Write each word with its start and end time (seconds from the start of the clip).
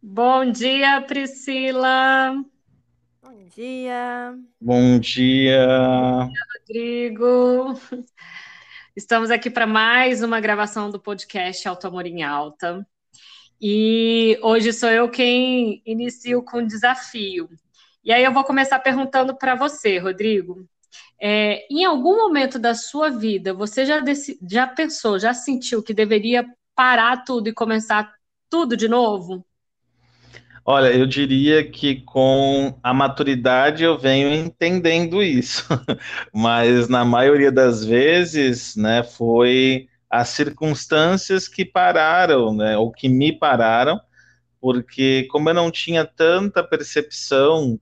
Bom 0.00 0.52
dia, 0.52 1.00
Priscila. 1.00 2.32
Bom 3.20 3.48
dia. 3.48 4.38
Bom 4.60 4.98
dia. 5.00 5.66
Bom 5.66 6.28
dia, 6.28 6.40
Rodrigo. 6.54 7.80
Estamos 8.94 9.28
aqui 9.28 9.50
para 9.50 9.66
mais 9.66 10.22
uma 10.22 10.38
gravação 10.38 10.88
do 10.88 11.00
podcast 11.00 11.66
Alto 11.66 11.88
Amor 11.88 12.06
em 12.06 12.22
Alta. 12.22 12.86
E 13.60 14.38
hoje 14.40 14.72
sou 14.72 14.88
eu 14.88 15.10
quem 15.10 15.82
inicio 15.84 16.44
com 16.44 16.58
o 16.58 16.66
desafio. 16.66 17.48
E 18.04 18.12
aí 18.12 18.22
eu 18.22 18.32
vou 18.32 18.44
começar 18.44 18.78
perguntando 18.78 19.36
para 19.36 19.56
você, 19.56 19.98
Rodrigo. 19.98 20.64
É, 21.20 21.66
em 21.68 21.84
algum 21.84 22.16
momento 22.16 22.56
da 22.56 22.72
sua 22.72 23.10
vida, 23.10 23.52
você 23.52 23.84
já, 23.84 24.00
já 24.48 24.64
pensou, 24.68 25.18
já 25.18 25.34
sentiu 25.34 25.82
que 25.82 25.92
deveria 25.92 26.46
parar 26.72 27.24
tudo 27.24 27.48
e 27.48 27.52
começar 27.52 28.14
tudo 28.48 28.76
de 28.76 28.86
novo? 28.86 29.44
Olha, 30.64 30.88
eu 30.94 31.06
diria 31.06 31.68
que 31.68 32.02
com 32.02 32.78
a 32.82 32.92
maturidade 32.92 33.84
eu 33.84 33.98
venho 33.98 34.32
entendendo 34.32 35.22
isso, 35.22 35.64
mas 36.32 36.88
na 36.88 37.04
maioria 37.04 37.50
das 37.50 37.84
vezes, 37.84 38.76
né, 38.76 39.02
foi 39.02 39.88
as 40.10 40.28
circunstâncias 40.30 41.48
que 41.48 41.64
pararam, 41.64 42.54
né, 42.54 42.76
ou 42.76 42.92
que 42.92 43.08
me 43.08 43.32
pararam, 43.32 44.00
porque 44.60 45.26
como 45.30 45.48
eu 45.48 45.54
não 45.54 45.70
tinha 45.70 46.04
tanta 46.04 46.62
percepção 46.62 47.78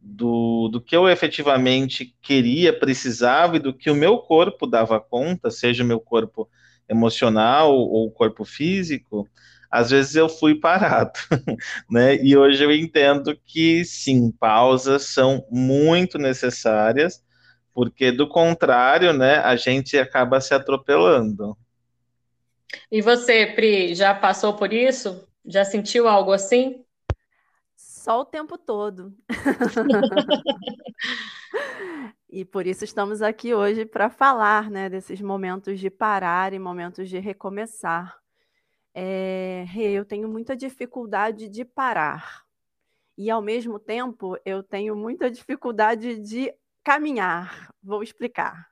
do, 0.00 0.68
do 0.68 0.80
que 0.80 0.96
eu 0.96 1.08
efetivamente 1.08 2.16
queria, 2.22 2.78
precisava 2.78 3.56
e 3.56 3.60
do 3.60 3.74
que 3.74 3.90
o 3.90 3.94
meu 3.94 4.18
corpo 4.18 4.66
dava 4.66 5.00
conta, 5.00 5.50
seja 5.50 5.84
o 5.84 5.86
meu 5.86 6.00
corpo 6.00 6.48
emocional 6.88 7.72
ou 7.74 8.06
o 8.06 8.10
corpo 8.10 8.44
físico, 8.44 9.28
às 9.70 9.90
vezes 9.90 10.16
eu 10.16 10.28
fui 10.28 10.56
parado, 10.56 11.12
né? 11.88 12.16
E 12.16 12.36
hoje 12.36 12.64
eu 12.64 12.72
entendo 12.72 13.38
que 13.46 13.84
sim, 13.84 14.32
pausas 14.32 15.04
são 15.04 15.46
muito 15.50 16.18
necessárias, 16.18 17.24
porque 17.72 18.10
do 18.10 18.28
contrário, 18.28 19.12
né, 19.12 19.36
a 19.36 19.54
gente 19.54 19.96
acaba 19.96 20.40
se 20.40 20.52
atropelando. 20.52 21.56
E 22.90 23.00
você, 23.00 23.46
Pri, 23.46 23.94
já 23.94 24.14
passou 24.14 24.54
por 24.54 24.72
isso? 24.72 25.26
Já 25.44 25.64
sentiu 25.64 26.08
algo 26.08 26.32
assim? 26.32 26.84
Só 27.76 28.20
o 28.20 28.24
tempo 28.24 28.58
todo. 28.58 29.14
e 32.28 32.44
por 32.44 32.66
isso 32.66 32.84
estamos 32.84 33.22
aqui 33.22 33.54
hoje 33.54 33.84
para 33.84 34.10
falar, 34.10 34.70
né, 34.70 34.88
desses 34.88 35.20
momentos 35.20 35.78
de 35.78 35.90
parar 35.90 36.52
e 36.52 36.58
momentos 36.58 37.08
de 37.08 37.18
recomeçar. 37.18 38.19
É, 39.02 39.64
eu 39.74 40.04
tenho 40.04 40.28
muita 40.28 40.54
dificuldade 40.54 41.48
de 41.48 41.64
parar. 41.64 42.44
E, 43.16 43.30
ao 43.30 43.40
mesmo 43.40 43.78
tempo, 43.78 44.36
eu 44.44 44.62
tenho 44.62 44.94
muita 44.94 45.30
dificuldade 45.30 46.18
de 46.18 46.54
caminhar. 46.84 47.72
Vou 47.82 48.02
explicar. 48.02 48.68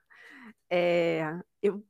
É, 0.68 1.22
eu 1.62 1.82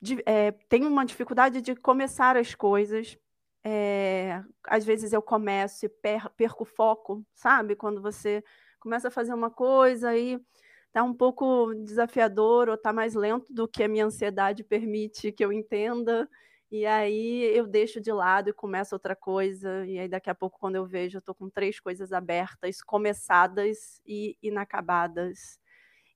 de, 0.00 0.22
é, 0.24 0.52
tenho 0.68 0.86
uma 0.86 1.04
dificuldade 1.04 1.60
de 1.60 1.74
começar 1.74 2.36
as 2.36 2.54
coisas. 2.54 3.18
É, 3.64 4.44
às 4.64 4.84
vezes 4.84 5.12
eu 5.12 5.20
começo 5.20 5.86
e 5.86 5.88
per, 5.88 6.30
perco 6.36 6.64
foco, 6.64 7.26
sabe? 7.34 7.74
Quando 7.74 8.00
você 8.00 8.44
começa 8.78 9.08
a 9.08 9.10
fazer 9.10 9.34
uma 9.34 9.50
coisa 9.50 10.16
e 10.16 10.38
está 10.86 11.02
um 11.02 11.14
pouco 11.14 11.74
desafiador 11.74 12.68
ou 12.68 12.76
está 12.76 12.92
mais 12.92 13.14
lento 13.14 13.52
do 13.52 13.66
que 13.66 13.82
a 13.82 13.88
minha 13.88 14.06
ansiedade 14.06 14.62
permite 14.62 15.32
que 15.32 15.44
eu 15.44 15.52
entenda. 15.52 16.28
E 16.70 16.86
aí 16.86 17.44
eu 17.56 17.66
deixo 17.66 18.00
de 18.00 18.12
lado 18.12 18.50
e 18.50 18.52
começo 18.52 18.94
outra 18.94 19.14
coisa. 19.14 19.86
E 19.86 19.98
aí 19.98 20.08
daqui 20.08 20.30
a 20.30 20.34
pouco, 20.34 20.58
quando 20.58 20.76
eu 20.76 20.86
vejo, 20.86 21.18
eu 21.18 21.20
estou 21.20 21.34
com 21.34 21.48
três 21.50 21.78
coisas 21.80 22.12
abertas, 22.12 22.82
começadas 22.82 24.00
e 24.06 24.36
inacabadas. 24.42 25.58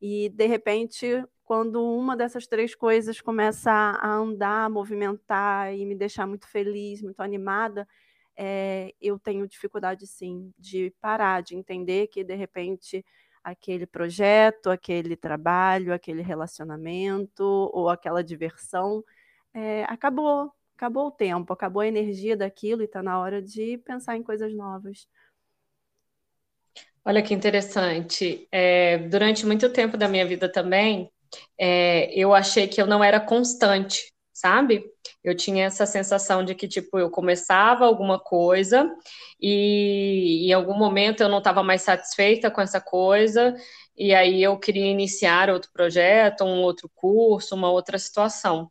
E 0.00 0.28
de 0.31 0.47
repente, 0.47 1.25
quando 1.44 1.82
uma 1.82 2.16
dessas 2.16 2.47
três 2.47 2.75
coisas 2.75 3.20
começa 3.20 3.70
a 3.72 4.09
andar, 4.14 4.66
a 4.66 4.69
movimentar 4.70 5.75
e 5.75 5.84
me 5.86 5.94
deixar 5.94 6.26
muito 6.26 6.48
feliz, 6.48 7.03
muito 7.03 7.20
animada, 7.20 7.86
é, 8.36 8.94
eu 9.00 9.19
tenho 9.19 9.48
dificuldade 9.48 10.06
sim 10.06 10.53
de 10.59 10.92
parar, 11.00 11.42
de 11.42 11.56
entender 11.56 12.06
que 12.09 12.22
de 12.25 12.34
repente 12.36 13.04
aquele 13.42 13.86
projeto, 13.86 14.70
aquele 14.70 15.16
trabalho, 15.16 15.92
aquele 15.92 16.22
relacionamento 16.22 17.42
ou 17.72 17.88
aquela 17.88 18.22
diversão 18.22 19.04
é, 19.54 19.84
acabou, 19.84 20.53
acabou 20.76 21.09
o 21.09 21.10
tempo, 21.10 21.53
acabou 21.53 21.82
a 21.82 21.86
energia 21.86 22.36
daquilo 22.36 22.82
e 22.82 22.84
está 22.84 23.03
na 23.03 23.19
hora 23.20 23.42
de 23.42 23.78
pensar 23.78 24.16
em 24.16 24.22
coisas 24.22 24.54
novas. 24.54 25.09
Olha 27.04 27.22
que 27.22 27.32
interessante. 27.32 28.47
É, 28.53 28.98
durante 28.98 29.47
muito 29.47 29.72
tempo 29.72 29.97
da 29.97 30.09
minha 30.09 30.26
vida 30.26 30.50
também, 30.50 31.10
é, 31.59 32.12
eu 32.14 32.34
achei 32.34 32.69
que 32.69 32.81
eu 32.81 32.86
não 32.86 33.03
era 33.03 33.19
constante, 33.19 34.12
sabe? 34.32 34.84
Eu 35.25 35.34
tinha 35.34 35.65
essa 35.65 35.86
sensação 35.86 36.44
de 36.44 36.54
que, 36.54 36.69
tipo, 36.69 36.98
eu 36.98 37.10
começava 37.10 37.86
alguma 37.86 38.19
coisa 38.19 38.94
e 39.41 40.48
em 40.48 40.53
algum 40.53 40.76
momento 40.76 41.22
eu 41.22 41.28
não 41.28 41.38
estava 41.38 41.62
mais 41.62 41.82
satisfeita 41.82 42.50
com 42.50 42.60
essa 42.60 42.80
coisa, 42.80 43.54
e 43.97 44.15
aí 44.15 44.42
eu 44.42 44.59
queria 44.59 44.86
iniciar 44.86 45.50
outro 45.50 45.70
projeto, 45.72 46.44
um 46.44 46.62
outro 46.62 46.91
curso, 46.94 47.54
uma 47.54 47.70
outra 47.70 47.98
situação 47.98 48.70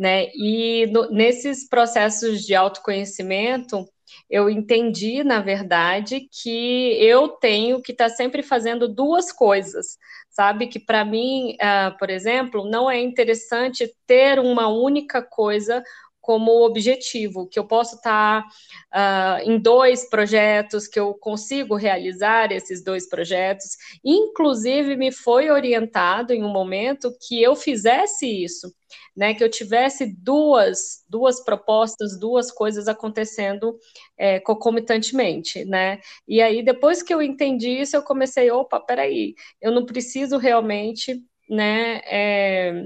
né? 0.00 0.28
E 0.34 0.86
no, 0.86 1.10
nesses 1.10 1.68
processos 1.68 2.40
de 2.46 2.54
autoconhecimento, 2.54 3.86
eu 4.30 4.48
entendi, 4.48 5.22
na 5.22 5.40
verdade, 5.40 6.26
que 6.42 6.96
eu 6.98 7.28
tenho 7.28 7.82
que 7.82 7.92
estar 7.92 8.08
tá 8.08 8.14
sempre 8.16 8.42
fazendo 8.42 8.88
duas 8.88 9.30
coisas, 9.30 9.98
sabe? 10.30 10.68
Que 10.68 10.80
para 10.80 11.04
mim, 11.04 11.54
uh, 11.56 11.98
por 11.98 12.08
exemplo, 12.08 12.64
não 12.64 12.90
é 12.90 12.98
interessante 12.98 13.94
ter 14.06 14.38
uma 14.38 14.68
única 14.68 15.20
coisa 15.20 15.82
como 16.30 16.64
objetivo, 16.64 17.48
que 17.48 17.58
eu 17.58 17.66
posso 17.66 17.96
estar 17.96 18.44
uh, 18.44 19.50
em 19.50 19.58
dois 19.58 20.08
projetos, 20.08 20.86
que 20.86 21.00
eu 21.00 21.12
consigo 21.12 21.74
realizar 21.74 22.52
esses 22.52 22.84
dois 22.84 23.08
projetos. 23.08 23.76
Inclusive, 24.04 24.94
me 24.94 25.10
foi 25.10 25.50
orientado 25.50 26.32
em 26.32 26.44
um 26.44 26.48
momento 26.48 27.12
que 27.26 27.42
eu 27.42 27.56
fizesse 27.56 28.28
isso, 28.44 28.72
né? 29.16 29.34
Que 29.34 29.42
eu 29.42 29.50
tivesse 29.50 30.06
duas, 30.06 31.04
duas 31.08 31.42
propostas, 31.44 32.16
duas 32.16 32.52
coisas 32.52 32.86
acontecendo 32.86 33.76
é, 34.16 34.38
concomitantemente, 34.38 35.64
né? 35.64 35.98
E 36.28 36.40
aí, 36.40 36.62
depois 36.62 37.02
que 37.02 37.12
eu 37.12 37.20
entendi 37.20 37.70
isso, 37.70 37.96
eu 37.96 38.04
comecei, 38.04 38.52
opa, 38.52 38.78
peraí, 38.78 39.34
eu 39.60 39.72
não 39.72 39.84
preciso 39.84 40.36
realmente, 40.36 41.20
né? 41.48 42.00
É, 42.04 42.84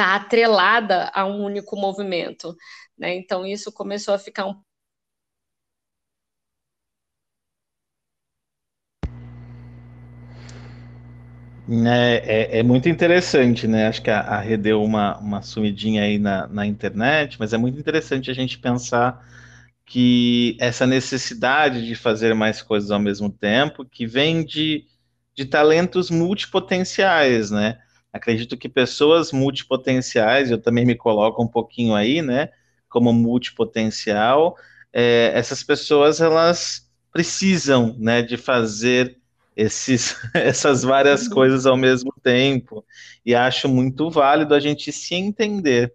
está 0.00 0.14
atrelada 0.14 1.10
a 1.12 1.26
um 1.26 1.44
único 1.44 1.76
movimento. 1.76 2.56
Né? 2.98 3.14
Então, 3.16 3.44
isso 3.44 3.70
começou 3.70 4.14
a 4.14 4.18
ficar 4.18 4.46
um 4.46 4.54
É, 11.72 12.56
é, 12.56 12.58
é, 12.58 12.62
muito 12.64 12.88
interessante, 12.88 13.68
né? 13.68 13.86
Acho 13.86 14.02
que 14.02 14.10
a, 14.10 14.20
a 14.22 14.40
Rê 14.40 14.56
deu 14.56 14.82
uma, 14.82 15.16
uma 15.18 15.40
sumidinha 15.40 16.02
aí 16.02 16.18
na, 16.18 16.48
na 16.48 16.66
internet, 16.66 17.36
mas 17.38 17.52
é 17.52 17.58
muito 17.58 17.78
interessante 17.78 18.28
a 18.28 18.34
gente 18.34 18.58
pensar 18.58 19.24
que 19.86 20.56
essa 20.58 20.84
necessidade 20.84 21.86
de 21.86 21.94
fazer 21.94 22.34
mais 22.34 22.60
coisas 22.60 22.90
ao 22.90 22.98
mesmo 22.98 23.30
tempo, 23.30 23.84
que 23.84 24.04
vem 24.04 24.44
de, 24.44 24.84
de 25.32 25.44
talentos 25.44 26.10
multipotenciais, 26.10 27.52
né? 27.52 27.78
Acredito 28.12 28.56
que 28.56 28.68
pessoas 28.68 29.32
multipotenciais, 29.32 30.50
eu 30.50 30.58
também 30.58 30.84
me 30.84 30.94
coloco 30.94 31.42
um 31.42 31.48
pouquinho 31.48 31.94
aí, 31.94 32.20
né, 32.20 32.50
como 32.88 33.12
multipotencial, 33.12 34.56
é, 34.92 35.30
essas 35.34 35.62
pessoas, 35.62 36.20
elas 36.20 36.90
precisam, 37.12 37.94
né, 37.98 38.22
de 38.22 38.36
fazer 38.36 39.16
esses, 39.56 40.16
essas 40.34 40.82
várias 40.82 41.26
uhum. 41.26 41.34
coisas 41.34 41.66
ao 41.66 41.76
mesmo 41.76 42.12
tempo, 42.22 42.84
e 43.24 43.34
acho 43.34 43.68
muito 43.68 44.10
válido 44.10 44.54
a 44.54 44.60
gente 44.60 44.92
se 44.92 45.14
entender. 45.14 45.92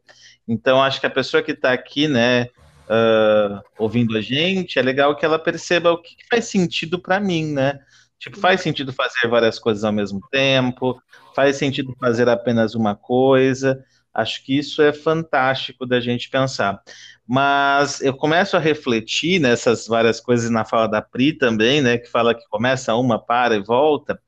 Então, 0.48 0.82
acho 0.82 1.00
que 1.00 1.08
a 1.08 1.12
pessoa 1.12 1.44
que 1.44 1.52
está 1.52 1.74
aqui, 1.74 2.08
né, 2.08 2.44
uh, 2.86 3.62
ouvindo 3.78 4.18
a 4.18 4.22
gente, 4.22 4.78
é 4.78 4.82
legal 4.82 5.16
que 5.16 5.26
ela 5.26 5.40
perceba 5.40 5.92
o 5.92 6.02
que 6.02 6.16
faz 6.30 6.46
sentido 6.46 7.00
para 7.00 7.20
mim, 7.20 7.52
né, 7.52 7.80
Tipo, 8.20 8.40
faz 8.40 8.62
sentido 8.62 8.94
fazer 8.94 9.28
várias 9.28 9.60
coisas 9.60 9.84
ao 9.84 9.92
mesmo 9.92 10.22
tempo, 10.32 11.00
faz 11.36 11.58
sentido 11.58 11.96
fazer 12.00 12.30
apenas 12.30 12.74
uma 12.76 12.96
coisa. 12.96 13.84
Acho 14.14 14.44
que 14.44 14.58
isso 14.58 14.82
é 14.82 14.94
fantástico 14.94 15.86
da 15.86 16.00
gente 16.00 16.30
pensar. 16.30 16.82
Mas 17.28 18.02
eu 18.02 18.16
começo 18.16 18.56
a 18.56 18.60
refletir 18.60 19.40
nessas 19.40 19.88
várias 19.88 20.22
coisas 20.22 20.50
na 20.50 20.64
fala 20.64 20.88
da 20.88 21.02
Pri 21.02 21.34
também, 21.34 21.82
né, 21.82 21.98
que 21.98 22.10
fala 22.10 22.34
que 22.34 22.48
começa 22.50 22.96
uma, 22.96 23.20
para 23.20 23.56
e 23.56 23.64
volta, 23.64 24.20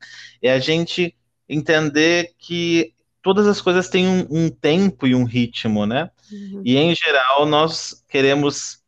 é 0.41 0.51
a 0.51 0.59
gente 0.59 1.15
entender 1.47 2.33
que 2.37 2.93
todas 3.21 3.47
as 3.47 3.61
coisas 3.61 3.89
têm 3.89 4.07
um, 4.07 4.27
um 4.29 4.49
tempo 4.49 5.07
e 5.07 5.15
um 5.15 5.23
ritmo, 5.23 5.85
né? 5.85 6.09
Uhum. 6.31 6.61
E 6.65 6.77
em 6.77 6.93
geral 6.93 7.45
nós 7.45 8.03
queremos 8.09 8.79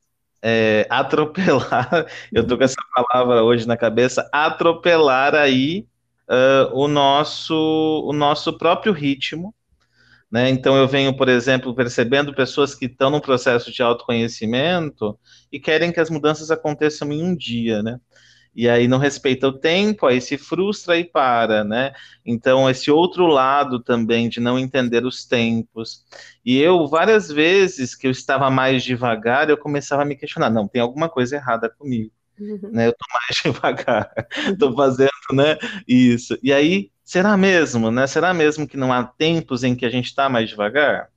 é, 0.42 0.88
atropelar, 0.90 2.08
eu 2.34 2.46
tô 2.46 2.58
com 2.58 2.64
essa 2.64 2.82
palavra 2.96 3.44
hoje 3.44 3.68
na 3.68 3.78
cabeça, 3.78 4.28
atropelar 4.32 5.36
aí 5.36 5.86
uh, 6.30 6.74
o 6.74 6.88
nosso 6.88 7.54
o 8.08 8.14
nosso 8.14 8.58
próprio 8.58 8.94
ritmo, 8.94 9.54
né? 10.32 10.50
Então 10.50 10.78
eu 10.78 10.88
venho, 10.88 11.16
por 11.16 11.28
exemplo, 11.28 11.74
percebendo 11.76 12.34
pessoas 12.34 12.76
que 12.76 12.86
estão 12.86 13.10
no 13.10 13.22
processo 13.22 13.72
de 13.72 13.82
autoconhecimento 13.82 15.18
e 15.52 15.60
querem 15.60 15.92
que 15.92 16.00
as 16.00 16.10
mudanças 16.10 16.52
aconteçam 16.52 17.12
em 17.12 17.24
um 17.24 17.36
dia, 17.36 17.82
né? 17.82 18.00
E 18.56 18.68
aí 18.68 18.88
não 18.88 18.98
respeita 18.98 19.48
o 19.48 19.54
tempo, 19.54 20.06
aí 20.06 20.20
se 20.20 20.38
frustra 20.38 20.98
e 20.98 21.04
para, 21.04 21.64
né? 21.64 21.94
Então, 22.26 22.70
esse 22.70 22.92
outro 22.92 23.28
lado 23.28 23.80
também 23.80 24.28
de 24.28 24.40
não 24.40 24.58
entender 24.58 25.06
os 25.06 25.26
tempos. 25.26 26.04
E 26.44 26.58
eu, 26.58 26.88
várias 26.88 27.30
vezes 27.30 27.96
que 27.96 28.08
eu 28.08 28.12
estava 28.12 28.50
mais 28.50 28.84
devagar, 28.84 29.50
eu 29.50 29.58
começava 29.58 30.02
a 30.02 30.06
me 30.06 30.16
questionar: 30.16 30.50
não, 30.50 30.68
tem 30.68 30.82
alguma 30.82 31.08
coisa 31.10 31.36
errada 31.36 31.70
comigo. 31.70 32.12
Uhum. 32.40 32.72
Né, 32.72 32.88
eu 32.88 32.94
tô 32.94 33.06
mais 33.14 33.38
devagar, 33.44 34.12
tô 34.58 34.74
fazendo, 34.74 35.10
né, 35.34 35.58
isso. 35.88 36.38
E 36.42 36.54
aí, 36.54 36.90
será 37.04 37.36
mesmo, 37.36 37.92
né? 37.92 38.08
Será 38.08 38.34
mesmo 38.34 38.68
que 38.68 38.78
não 38.78 38.94
há 38.94 39.04
tempos 39.04 39.64
em 39.64 39.76
que 39.76 39.86
a 39.86 39.90
gente 39.90 40.06
está 40.06 40.30
mais 40.30 40.50
devagar? 40.50 41.10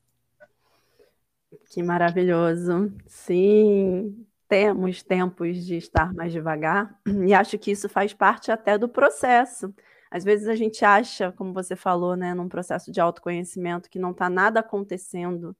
Que 1.71 1.83
maravilhoso. 1.83 2.93
Sim, 3.07 4.27
temos 4.53 5.03
tempos 5.03 5.65
de 5.65 5.79
estar 5.79 6.13
mais 6.13 6.31
devagar, 6.31 6.95
e 7.27 7.33
acho 7.33 7.59
que 7.59 7.71
isso 7.71 7.89
faz 7.89 8.13
parte 8.13 8.53
até 8.53 8.77
do 8.77 8.87
processo. 8.87 9.75
Às 10.11 10.25
vezes 10.25 10.47
a 10.47 10.55
gente 10.55 10.85
acha, 10.85 11.33
como 11.33 11.55
você 11.55 11.75
falou, 11.75 12.15
né, 12.17 12.35
num 12.35 12.51
processo 12.51 12.93
de 12.93 13.01
autoconhecimento, 13.01 13.89
que 13.89 13.99
não 13.99 14.11
está 14.11 14.29
nada 14.29 14.61
acontecendo, 14.61 15.57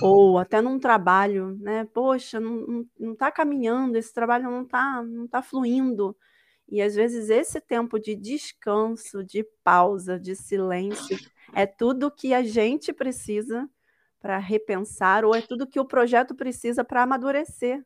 ou 0.00 0.38
até 0.38 0.60
num 0.60 0.78
trabalho, 0.78 1.58
né? 1.58 1.84
Poxa, 1.92 2.38
não 2.38 2.86
está 3.00 3.32
caminhando, 3.32 3.96
esse 3.96 4.14
trabalho 4.14 4.44
não 4.44 4.62
está 4.62 5.02
não 5.02 5.26
tá 5.26 5.42
fluindo. 5.42 6.16
E 6.68 6.80
às 6.80 6.94
vezes 6.94 7.30
esse 7.30 7.60
tempo 7.60 7.98
de 7.98 8.14
descanso, 8.14 9.24
de 9.24 9.44
pausa, 9.64 10.16
de 10.16 10.36
silêncio, 10.36 11.18
é 11.52 11.66
tudo 11.66 12.08
que 12.08 12.32
a 12.32 12.44
gente 12.44 12.92
precisa 12.92 13.68
para 14.20 14.38
repensar, 14.38 15.24
ou 15.24 15.34
é 15.34 15.42
tudo 15.42 15.66
que 15.66 15.80
o 15.80 15.84
projeto 15.84 16.36
precisa 16.36 16.84
para 16.84 17.02
amadurecer. 17.02 17.84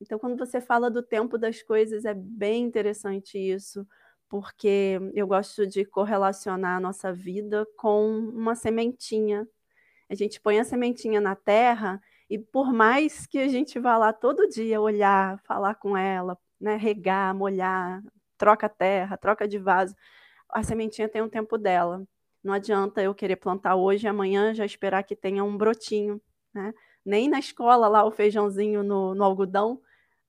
Então, 0.00 0.18
quando 0.18 0.36
você 0.38 0.60
fala 0.60 0.90
do 0.90 1.02
tempo 1.02 1.36
das 1.36 1.62
coisas, 1.62 2.04
é 2.04 2.14
bem 2.14 2.62
interessante 2.64 3.38
isso, 3.38 3.86
porque 4.28 4.98
eu 5.14 5.26
gosto 5.26 5.66
de 5.66 5.84
correlacionar 5.84 6.76
a 6.76 6.80
nossa 6.80 7.12
vida 7.12 7.66
com 7.76 8.08
uma 8.10 8.54
sementinha. 8.54 9.46
A 10.08 10.14
gente 10.14 10.40
põe 10.40 10.60
a 10.60 10.64
sementinha 10.64 11.20
na 11.20 11.34
terra 11.34 12.00
e 12.30 12.38
por 12.38 12.72
mais 12.72 13.26
que 13.26 13.38
a 13.38 13.48
gente 13.48 13.78
vá 13.78 13.96
lá 13.96 14.12
todo 14.12 14.48
dia 14.48 14.80
olhar, 14.80 15.38
falar 15.40 15.74
com 15.76 15.96
ela, 15.96 16.38
né, 16.60 16.76
regar, 16.76 17.34
molhar, 17.34 18.02
troca 18.36 18.68
terra, 18.68 19.16
troca 19.16 19.48
de 19.48 19.58
vaso, 19.58 19.94
a 20.48 20.62
sementinha 20.62 21.08
tem 21.08 21.22
um 21.22 21.28
tempo 21.28 21.58
dela. 21.58 22.06
Não 22.42 22.52
adianta 22.54 23.02
eu 23.02 23.14
querer 23.14 23.36
plantar 23.36 23.76
hoje 23.76 24.06
e 24.06 24.08
amanhã 24.08 24.54
já 24.54 24.64
esperar 24.64 25.02
que 25.02 25.16
tenha 25.16 25.44
um 25.44 25.56
brotinho, 25.56 26.20
né? 26.54 26.72
Nem 27.04 27.28
na 27.28 27.38
escola 27.38 27.88
lá 27.88 28.04
o 28.04 28.10
feijãozinho 28.10 28.82
no, 28.82 29.14
no 29.14 29.24
algodão, 29.24 29.80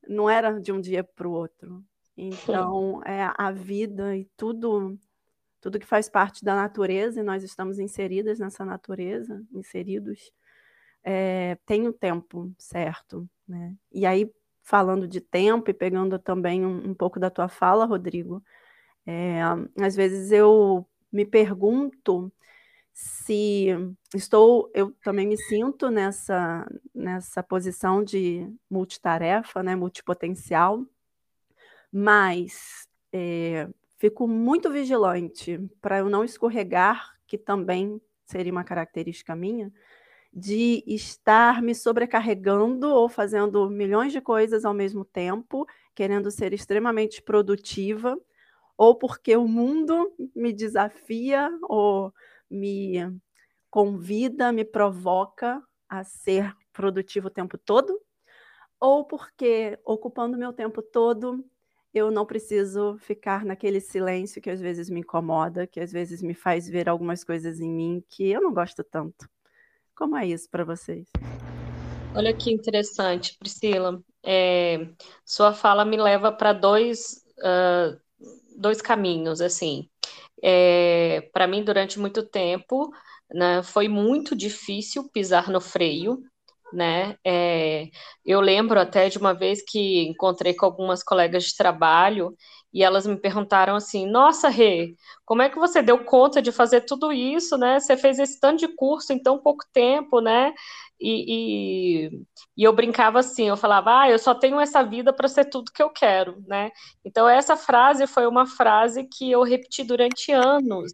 não 0.10 0.30
era 0.30 0.60
de 0.60 0.72
um 0.72 0.82
dia 0.82 1.04
para 1.04 1.28
o 1.28 1.32
outro. 1.32 1.84
Então, 2.18 3.02
é 3.06 3.32
a 3.38 3.52
vida 3.52 4.18
e 4.18 4.26
tudo 4.36 4.98
tudo 5.62 5.80
que 5.80 5.86
faz 5.86 6.10
parte 6.10 6.44
da 6.44 6.56
natureza, 6.56 7.20
e 7.20 7.24
nós 7.24 7.44
estamos 7.44 7.80
inseridas 7.80 8.40
nessa 8.40 8.64
natureza, 8.64 9.44
inseridos, 9.52 10.32
é, 11.04 11.58
tem 11.66 11.86
o 11.86 11.90
um 11.90 11.94
tempo 11.94 12.50
certo. 12.58 13.30
Né? 13.48 13.76
E 13.92 14.06
aí, 14.06 14.32
falando 14.64 15.08
de 15.08 15.20
tempo 15.20 15.70
e 15.70 15.74
pegando 15.74 16.18
também 16.18 16.66
um, 16.66 16.92
um 16.92 16.94
pouco 16.94 17.20
da 17.20 17.30
tua 17.30 17.50
fala, 17.50 17.86
Rodrigo, 17.86 18.42
é, 19.06 19.42
às 19.82 19.96
vezes 19.96 20.32
eu 20.32 20.88
me 21.12 21.26
pergunto 21.26 22.32
se 23.02 23.70
estou, 24.14 24.70
eu 24.74 24.92
também 25.02 25.26
me 25.26 25.38
sinto 25.38 25.90
nessa, 25.90 26.70
nessa 26.94 27.42
posição 27.42 28.04
de 28.04 28.46
multitarefa, 28.70 29.64
né, 29.64 29.74
multipotencial, 29.74 30.86
mas 31.90 32.90
é, 33.14 33.70
fico 33.98 34.28
muito 34.28 34.70
vigilante 34.70 35.58
para 35.82 36.00
eu 36.00 36.10
não 36.10 36.26
escorregar, 36.26 37.16
que 37.26 37.38
também 37.38 38.02
seria 38.26 38.52
uma 38.52 38.66
característica 38.66 39.34
minha, 39.34 39.72
de 40.34 40.84
estar 40.86 41.62
me 41.62 41.74
sobrecarregando 41.74 42.90
ou 42.90 43.08
fazendo 43.08 43.70
milhões 43.70 44.12
de 44.12 44.20
coisas 44.20 44.66
ao 44.66 44.74
mesmo 44.74 45.06
tempo, 45.06 45.66
querendo 45.96 46.30
ser 46.30 46.52
extremamente 46.54 47.22
produtiva, 47.22 48.20
ou 48.78 48.94
porque 48.94 49.38
o 49.38 49.48
mundo 49.48 50.14
me 50.36 50.52
desafia, 50.52 51.50
ou 51.64 52.14
me 52.50 53.20
convida, 53.70 54.52
me 54.52 54.66
provoca 54.66 55.62
a 55.88 56.04
ser 56.04 56.56
produtivo 56.74 57.28
o 57.28 57.32
tempo 57.32 57.58
todo, 57.58 58.00
ou 58.80 59.06
porque 59.06 59.78
ocupando 59.84 60.38
meu 60.38 60.54
tempo 60.54 60.82
todo 60.82 61.44
eu 61.94 62.12
não 62.12 62.26
preciso 62.26 62.98
ficar 63.00 63.44
naquele 63.44 63.82
silêncio 63.82 64.42
que 64.42 64.50
às 64.50 64.62
vezes 64.62 64.90
me 64.90 65.00
incomoda, 65.00 65.66
que 65.66 65.80
às 65.80 65.92
vezes 65.92 66.22
me 66.22 66.34
faz 66.34 66.70
ver 66.70 66.88
algumas 66.88 67.24
coisas 67.24 67.60
em 67.60 67.70
mim 67.70 68.04
que 68.08 68.30
eu 68.30 68.42
não 68.42 68.54
gosto 68.54 68.84
tanto. 68.84 69.28
Como 69.96 70.16
é 70.16 70.28
isso 70.28 70.48
para 70.50 70.64
vocês? 70.64 71.08
Olha 72.16 72.34
que 72.34 72.52
interessante, 72.52 73.36
Priscila. 73.38 74.02
É, 74.24 74.88
sua 75.26 75.54
fala 75.54 75.84
me 75.84 75.98
leva 75.98 76.32
para 76.32 76.54
dois, 76.54 77.26
uh, 77.40 78.00
dois 78.56 78.82
caminhos, 78.82 79.42
assim. 79.42 79.90
É, 80.44 81.30
para 81.34 81.48
mim, 81.48 81.64
durante 81.64 82.00
muito 82.00 82.24
tempo, 82.24 82.90
né, 83.34 83.62
foi 83.64 83.88
muito 83.88 84.36
difícil 84.36 85.10
pisar 85.12 85.50
no 85.50 85.62
freio, 85.62 86.22
né? 86.74 87.16
É, 87.26 87.88
eu 88.26 88.40
lembro 88.42 88.80
até 88.80 89.10
de 89.10 89.18
uma 89.18 89.34
vez 89.34 89.62
que 89.68 90.04
encontrei 90.08 90.54
com 90.54 90.66
algumas 90.66 91.04
colegas 91.04 91.46
de 91.46 91.56
trabalho 91.56 92.36
e 92.74 92.84
elas 92.84 93.08
me 93.08 93.18
perguntaram 93.18 93.76
assim: 93.76 94.06
Nossa, 94.10 94.50
Rê, 94.50 94.94
como 95.26 95.42
é 95.42 95.50
que 95.50 95.58
você 95.60 95.82
deu 95.82 96.04
conta 96.06 96.42
de 96.42 96.52
fazer 96.52 96.82
tudo 96.82 97.12
isso, 97.12 97.58
né? 97.58 97.80
Você 97.80 97.98
fez 97.98 98.20
esse 98.20 98.40
tanto 98.40 98.60
de 98.60 98.68
curso 98.76 99.12
em 99.14 99.22
tão 99.22 99.40
pouco 99.40 99.66
tempo, 99.74 100.22
né? 100.22 100.54
E, 101.00 102.08
e, 102.08 102.22
e 102.58 102.64
eu 102.64 102.74
brincava 102.74 103.20
assim, 103.20 103.48
eu 103.48 103.56
falava, 103.58 104.02
ah, 104.02 104.10
eu 104.10 104.20
só 104.20 104.36
tenho 104.36 104.60
essa 104.60 104.84
vida 104.84 105.14
para 105.14 105.28
ser 105.28 105.46
tudo 105.46 105.72
que 105.72 105.82
eu 105.82 105.90
quero, 105.90 106.44
né? 106.48 106.72
Então 107.06 107.28
essa 107.28 107.56
frase 107.56 108.06
foi 108.08 108.28
uma 108.28 108.46
frase 108.46 109.06
que 109.06 109.32
eu 109.32 109.44
repeti 109.44 109.84
durante 109.84 110.32
anos, 110.32 110.92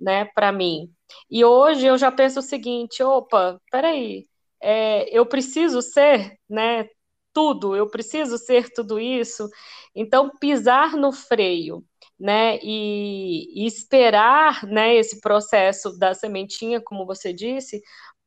né, 0.00 0.24
para 0.34 0.52
mim. 0.52 0.90
E 1.30 1.44
hoje 1.44 1.86
eu 1.86 1.98
já 1.98 2.10
penso 2.10 2.40
o 2.40 2.42
seguinte, 2.42 3.02
opa, 3.02 3.60
peraí, 3.70 4.26
é, 4.62 5.06
eu 5.16 5.26
preciso 5.26 5.82
ser, 5.82 6.38
né, 6.48 6.88
tudo, 7.32 7.76
eu 7.76 7.88
preciso 7.90 8.38
ser 8.38 8.72
tudo 8.72 8.98
isso. 9.00 9.48
Então 9.94 10.30
pisar 10.40 10.96
no 10.96 11.12
freio, 11.12 11.84
né, 12.18 12.58
e, 12.62 13.64
e 13.64 13.66
esperar, 13.66 14.64
né, 14.66 14.94
esse 14.94 15.20
processo 15.20 15.98
da 15.98 16.14
sementinha, 16.14 16.80
como 16.80 17.04
você 17.06 17.32
disse, 17.32 17.82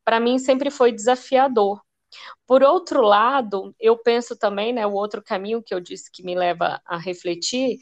para 0.08 0.22
mim 0.22 0.40
sempre 0.40 0.72
foi 0.72 0.94
desafiador. 0.94 1.82
Por 2.48 2.64
outro 2.64 3.02
lado, 3.02 3.76
eu 3.78 3.98
penso 3.98 4.38
também, 4.38 4.72
né, 4.72 4.88
o 4.88 4.94
outro 4.94 5.22
caminho 5.22 5.62
que 5.62 5.74
eu 5.74 5.82
disse 5.82 6.10
que 6.10 6.24
me 6.24 6.34
leva 6.34 6.80
a 6.86 6.96
refletir 6.98 7.78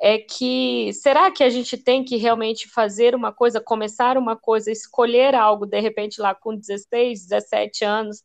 é 0.00 0.18
que 0.18 0.92
será 0.92 1.30
que 1.30 1.44
a 1.44 1.48
gente 1.48 1.76
tem 1.76 2.02
que 2.02 2.16
realmente 2.16 2.68
fazer 2.68 3.14
uma 3.14 3.32
coisa, 3.32 3.60
começar 3.60 4.18
uma 4.18 4.36
coisa, 4.36 4.72
escolher 4.72 5.36
algo 5.36 5.64
de 5.64 5.78
repente 5.78 6.20
lá 6.20 6.34
com 6.34 6.56
16, 6.56 7.28
17 7.28 7.84
anos, 7.84 8.24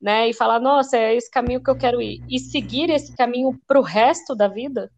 né, 0.00 0.28
e 0.28 0.32
falar, 0.32 0.60
nossa, 0.60 0.96
é 0.96 1.16
esse 1.16 1.28
caminho 1.28 1.60
que 1.60 1.68
eu 1.68 1.76
quero 1.76 2.00
ir, 2.00 2.22
e 2.30 2.38
seguir 2.38 2.88
esse 2.88 3.16
caminho 3.16 3.60
para 3.66 3.80
o 3.80 3.82
resto 3.82 4.32
da 4.32 4.46
vida? 4.46 4.92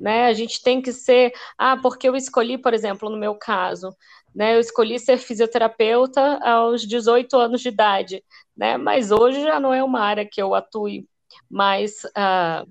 Né? 0.00 0.24
A 0.24 0.32
gente 0.32 0.62
tem 0.62 0.80
que 0.80 0.90
ser, 0.90 1.34
ah, 1.58 1.76
porque 1.76 2.08
eu 2.08 2.16
escolhi, 2.16 2.56
por 2.56 2.72
exemplo, 2.72 3.10
no 3.10 3.18
meu 3.18 3.34
caso, 3.34 3.94
né, 4.36 4.54
eu 4.54 4.60
escolhi 4.60 4.98
ser 4.98 5.16
fisioterapeuta 5.16 6.38
aos 6.44 6.86
18 6.86 7.34
anos 7.38 7.62
de 7.62 7.70
idade, 7.70 8.22
né, 8.54 8.76
mas 8.76 9.10
hoje 9.10 9.40
já 9.40 9.58
não 9.58 9.72
é 9.72 9.82
uma 9.82 10.00
área 10.00 10.28
que 10.30 10.40
eu 10.40 10.54
atue 10.54 11.08
mais 11.50 12.04
uh, 12.04 12.70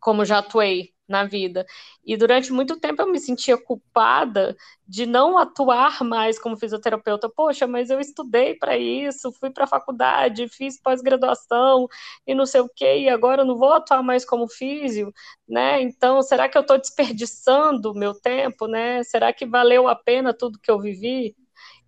como 0.00 0.24
já 0.24 0.38
atuei 0.38 0.92
na 1.08 1.24
vida. 1.24 1.66
E 2.04 2.16
durante 2.16 2.52
muito 2.52 2.78
tempo 2.78 3.02
eu 3.02 3.10
me 3.10 3.18
sentia 3.18 3.56
culpada 3.56 4.56
de 4.86 5.06
não 5.06 5.38
atuar 5.38 6.02
mais 6.04 6.38
como 6.38 6.56
fisioterapeuta. 6.56 7.28
Poxa, 7.28 7.66
mas 7.66 7.90
eu 7.90 8.00
estudei 8.00 8.54
para 8.54 8.76
isso, 8.78 9.32
fui 9.32 9.50
para 9.50 9.64
a 9.64 9.66
faculdade, 9.68 10.48
fiz 10.48 10.80
pós-graduação 10.80 11.88
e 12.26 12.34
não 12.34 12.46
sei 12.46 12.60
o 12.60 12.68
quê, 12.68 12.98
e 13.00 13.08
agora 13.08 13.42
eu 13.42 13.46
não 13.46 13.56
vou 13.56 13.72
atuar 13.72 14.02
mais 14.02 14.24
como 14.24 14.48
físio, 14.48 15.12
né? 15.48 15.80
Então, 15.82 16.22
será 16.22 16.48
que 16.48 16.56
eu 16.58 16.62
estou 16.62 16.78
desperdiçando 16.78 17.94
meu 17.94 18.14
tempo, 18.14 18.66
né? 18.66 19.02
Será 19.04 19.32
que 19.32 19.46
valeu 19.46 19.88
a 19.88 19.94
pena 19.94 20.34
tudo 20.34 20.58
que 20.58 20.70
eu 20.70 20.80
vivi? 20.80 21.36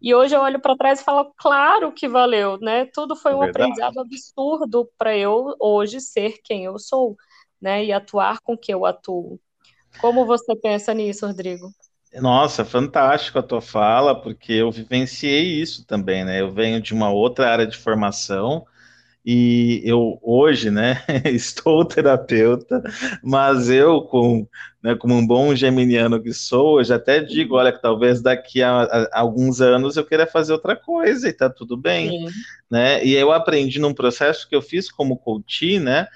E 0.00 0.14
hoje 0.14 0.34
eu 0.34 0.40
olho 0.40 0.60
para 0.60 0.76
trás 0.76 1.00
e 1.00 1.04
falo, 1.04 1.32
claro 1.36 1.92
que 1.92 2.08
valeu, 2.08 2.58
né? 2.60 2.86
Tudo 2.86 3.16
foi 3.16 3.34
um 3.34 3.40
Verdade. 3.40 3.72
aprendizado 3.72 4.00
absurdo 4.00 4.88
para 4.96 5.16
eu 5.16 5.54
hoje 5.60 6.00
ser 6.00 6.38
quem 6.42 6.64
eu 6.64 6.78
sou, 6.78 7.16
né? 7.60 7.84
E 7.84 7.92
atuar 7.92 8.40
com 8.40 8.56
que 8.56 8.72
eu 8.72 8.84
atuo. 8.86 9.40
Como 10.00 10.26
você 10.26 10.54
pensa 10.56 10.94
nisso, 10.94 11.26
Rodrigo? 11.26 11.72
Nossa, 12.14 12.64
fantástico 12.64 13.38
a 13.38 13.42
tua 13.42 13.60
fala, 13.60 14.20
porque 14.20 14.52
eu 14.52 14.70
vivenciei 14.70 15.60
isso 15.60 15.84
também, 15.86 16.24
né? 16.24 16.40
Eu 16.40 16.52
venho 16.52 16.80
de 16.80 16.94
uma 16.94 17.10
outra 17.10 17.50
área 17.50 17.66
de 17.66 17.76
formação 17.76 18.64
e 19.24 19.82
eu 19.84 20.18
hoje, 20.22 20.70
né, 20.70 21.04
estou 21.26 21.84
terapeuta, 21.84 22.82
mas 23.22 23.68
eu, 23.68 24.00
com, 24.02 24.46
né, 24.82 24.94
como 24.94 25.14
um 25.14 25.26
bom 25.26 25.54
geminiano 25.54 26.22
que 26.22 26.32
sou, 26.32 26.80
eu 26.80 26.84
já 26.84 26.96
até 26.96 27.20
digo, 27.20 27.56
olha, 27.56 27.70
que 27.70 27.82
talvez 27.82 28.22
daqui 28.22 28.62
a, 28.62 28.84
a, 28.84 29.20
alguns 29.20 29.60
anos 29.60 29.98
eu 29.98 30.06
queira 30.06 30.26
fazer 30.26 30.54
outra 30.54 30.74
coisa 30.74 31.28
e 31.28 31.32
tá 31.32 31.50
tudo 31.50 31.76
bem, 31.76 32.10
Sim. 32.10 32.26
né? 32.70 33.04
E 33.04 33.14
eu 33.14 33.30
aprendi 33.30 33.78
num 33.78 33.92
processo 33.92 34.48
que 34.48 34.56
eu 34.56 34.62
fiz 34.62 34.90
como 34.90 35.18
coach, 35.18 35.78
né, 35.78 36.06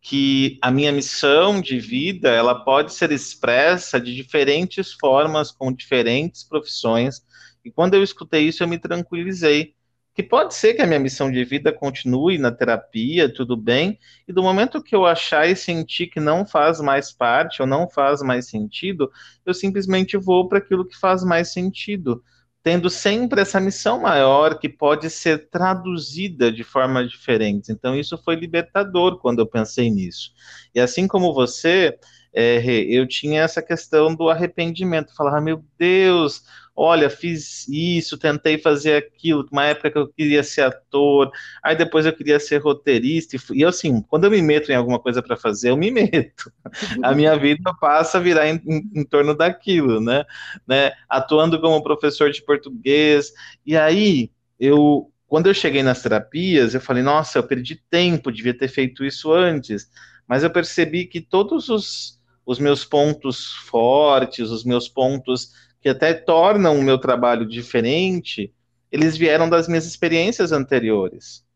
que 0.00 0.58
a 0.62 0.70
minha 0.70 0.92
missão 0.92 1.60
de 1.60 1.78
vida 1.78 2.30
ela 2.30 2.64
pode 2.64 2.92
ser 2.94 3.10
expressa 3.10 4.00
de 4.00 4.14
diferentes 4.14 4.92
formas 4.92 5.50
com 5.50 5.72
diferentes 5.72 6.44
profissões. 6.44 7.22
E 7.64 7.70
quando 7.70 7.94
eu 7.94 8.02
escutei 8.02 8.44
isso, 8.44 8.62
eu 8.62 8.68
me 8.68 8.78
tranquilizei. 8.78 9.74
Que 10.14 10.22
pode 10.22 10.54
ser 10.54 10.74
que 10.74 10.82
a 10.82 10.86
minha 10.86 10.98
missão 10.98 11.30
de 11.30 11.44
vida 11.44 11.72
continue 11.72 12.38
na 12.38 12.50
terapia, 12.50 13.32
tudo 13.32 13.56
bem, 13.56 14.00
e 14.26 14.32
do 14.32 14.42
momento 14.42 14.82
que 14.82 14.94
eu 14.96 15.06
achar 15.06 15.48
e 15.48 15.54
sentir 15.54 16.08
que 16.08 16.18
não 16.18 16.44
faz 16.44 16.80
mais 16.80 17.12
parte 17.12 17.62
ou 17.62 17.68
não 17.68 17.88
faz 17.88 18.20
mais 18.20 18.48
sentido, 18.48 19.12
eu 19.46 19.54
simplesmente 19.54 20.16
vou 20.16 20.48
para 20.48 20.58
aquilo 20.58 20.84
que 20.84 20.98
faz 20.98 21.22
mais 21.22 21.52
sentido 21.52 22.22
tendo 22.68 22.90
sempre 22.90 23.40
essa 23.40 23.58
missão 23.58 23.98
maior 23.98 24.58
que 24.58 24.68
pode 24.68 25.08
ser 25.08 25.48
traduzida 25.48 26.52
de 26.52 26.62
formas 26.62 27.10
diferentes. 27.10 27.70
Então, 27.70 27.96
isso 27.96 28.18
foi 28.18 28.34
libertador 28.34 29.18
quando 29.20 29.38
eu 29.38 29.46
pensei 29.46 29.88
nisso. 29.88 30.32
E 30.74 30.78
assim 30.78 31.08
como 31.08 31.32
você, 31.32 31.98
é, 32.30 32.58
eu 32.84 33.08
tinha 33.08 33.40
essa 33.40 33.62
questão 33.62 34.14
do 34.14 34.28
arrependimento. 34.28 35.16
Falava, 35.16 35.40
meu 35.40 35.64
Deus, 35.78 36.42
olha, 36.80 37.10
fiz 37.10 37.66
isso, 37.68 38.16
tentei 38.16 38.56
fazer 38.56 38.94
aquilo, 38.94 39.44
uma 39.50 39.64
época 39.64 39.90
que 39.90 39.98
eu 39.98 40.06
queria 40.06 40.44
ser 40.44 40.62
ator, 40.62 41.28
aí 41.60 41.74
depois 41.74 42.06
eu 42.06 42.12
queria 42.12 42.38
ser 42.38 42.58
roteirista, 42.58 43.36
e 43.52 43.62
eu 43.62 43.68
assim, 43.68 44.00
quando 44.02 44.24
eu 44.24 44.30
me 44.30 44.40
meto 44.40 44.70
em 44.70 44.76
alguma 44.76 45.00
coisa 45.00 45.20
para 45.20 45.36
fazer, 45.36 45.70
eu 45.70 45.76
me 45.76 45.90
meto. 45.90 46.52
A 47.02 47.12
minha 47.16 47.36
vida 47.36 47.74
passa 47.80 48.18
a 48.18 48.20
virar 48.20 48.46
em, 48.46 48.62
em, 48.64 48.90
em, 48.94 49.04
torno 49.04 49.36
daquilo, 49.36 50.00
né? 50.00 50.24
né? 50.66 50.92
Atuando 51.08 51.60
como 51.60 51.82
professor 51.82 52.30
de 52.30 52.42
português, 52.42 53.32
e 53.66 53.76
aí 53.76 54.30
eu 54.60 55.10
quando 55.26 55.46
eu 55.46 55.54
cheguei 55.54 55.82
nas 55.82 56.00
terapias, 56.00 56.74
eu 56.74 56.80
falei, 56.80 57.02
nossa, 57.02 57.38
eu 57.38 57.42
perdi 57.42 57.76
tempo, 57.90 58.32
devia 58.32 58.56
ter 58.56 58.68
feito 58.68 59.04
isso 59.04 59.30
antes. 59.30 59.90
Mas 60.26 60.42
eu 60.42 60.48
percebi 60.48 61.04
que 61.04 61.20
todos 61.20 61.68
os, 61.68 62.18
os 62.46 62.58
meus 62.58 62.82
pontos 62.82 63.52
fortes, 63.52 64.48
os 64.50 64.64
meus 64.64 64.88
pontos 64.88 65.52
que 65.80 65.88
até 65.88 66.12
tornam 66.14 66.78
o 66.78 66.82
meu 66.82 66.98
trabalho 66.98 67.46
diferente, 67.46 68.52
eles 68.90 69.16
vieram 69.16 69.48
das 69.48 69.68
minhas 69.68 69.86
experiências 69.86 70.52
anteriores. 70.52 71.46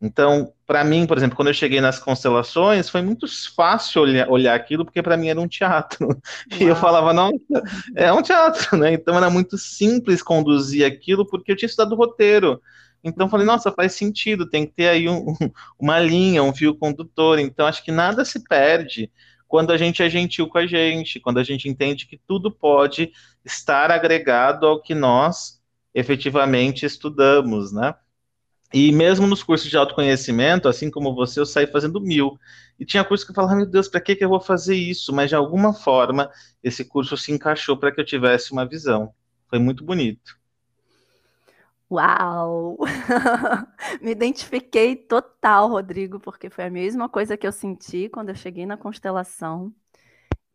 Então, 0.00 0.52
para 0.64 0.84
mim, 0.84 1.06
por 1.06 1.16
exemplo, 1.16 1.34
quando 1.34 1.48
eu 1.48 1.54
cheguei 1.54 1.80
nas 1.80 1.98
constelações, 1.98 2.88
foi 2.88 3.02
muito 3.02 3.26
fácil 3.54 4.02
olhar, 4.02 4.28
olhar 4.28 4.54
aquilo, 4.54 4.84
porque 4.84 5.02
para 5.02 5.16
mim 5.16 5.28
era 5.28 5.40
um 5.40 5.48
teatro. 5.48 6.06
Uau. 6.06 6.20
E 6.60 6.64
eu 6.64 6.76
falava, 6.76 7.12
não, 7.12 7.30
é 7.96 8.12
um 8.12 8.22
teatro, 8.22 8.76
né? 8.76 8.92
Então 8.92 9.16
era 9.16 9.28
muito 9.28 9.58
simples 9.58 10.22
conduzir 10.22 10.86
aquilo, 10.86 11.26
porque 11.26 11.50
eu 11.50 11.56
tinha 11.56 11.66
estudado 11.66 11.96
roteiro. 11.96 12.62
Então 13.02 13.28
falei, 13.28 13.46
nossa, 13.46 13.72
faz 13.72 13.92
sentido, 13.92 14.48
tem 14.48 14.66
que 14.66 14.72
ter 14.72 14.88
aí 14.88 15.08
um, 15.08 15.34
uma 15.78 15.98
linha, 15.98 16.44
um 16.44 16.54
fio 16.54 16.76
condutor. 16.76 17.40
Então 17.40 17.66
acho 17.66 17.84
que 17.84 17.90
nada 17.90 18.24
se 18.24 18.44
perde 18.44 19.10
quando 19.48 19.72
a 19.72 19.76
gente 19.76 20.02
é 20.02 20.10
gentil 20.10 20.46
com 20.46 20.58
a 20.58 20.66
gente, 20.66 21.18
quando 21.18 21.38
a 21.38 21.42
gente 21.42 21.68
entende 21.68 22.06
que 22.06 22.20
tudo 22.26 22.52
pode 22.52 23.10
estar 23.48 23.90
agregado 23.90 24.66
ao 24.66 24.80
que 24.80 24.94
nós 24.94 25.60
efetivamente 25.94 26.86
estudamos, 26.86 27.72
né? 27.72 27.94
E 28.72 28.92
mesmo 28.92 29.26
nos 29.26 29.42
cursos 29.42 29.70
de 29.70 29.76
autoconhecimento, 29.76 30.68
assim 30.68 30.90
como 30.90 31.14
você, 31.14 31.40
eu 31.40 31.46
saí 31.46 31.66
fazendo 31.66 32.00
mil. 32.00 32.38
E 32.78 32.84
tinha 32.84 33.02
curso 33.02 33.24
que 33.24 33.30
eu 33.30 33.34
falava, 33.34 33.56
meu 33.56 33.66
Deus, 33.66 33.88
para 33.88 34.00
que, 34.00 34.14
que 34.14 34.24
eu 34.24 34.28
vou 34.28 34.40
fazer 34.40 34.76
isso? 34.76 35.12
Mas 35.12 35.30
de 35.30 35.34
alguma 35.34 35.72
forma, 35.72 36.30
esse 36.62 36.84
curso 36.84 37.16
se 37.16 37.32
encaixou 37.32 37.78
para 37.78 37.90
que 37.90 38.00
eu 38.00 38.04
tivesse 38.04 38.52
uma 38.52 38.66
visão. 38.66 39.12
Foi 39.48 39.58
muito 39.58 39.82
bonito. 39.82 40.38
Uau! 41.90 42.76
Me 44.02 44.10
identifiquei 44.10 44.94
total, 44.94 45.68
Rodrigo, 45.70 46.20
porque 46.20 46.50
foi 46.50 46.64
a 46.64 46.70
mesma 46.70 47.08
coisa 47.08 47.36
que 47.38 47.46
eu 47.46 47.52
senti 47.52 48.10
quando 48.10 48.28
eu 48.28 48.34
cheguei 48.34 48.66
na 48.66 48.76
constelação. 48.76 49.72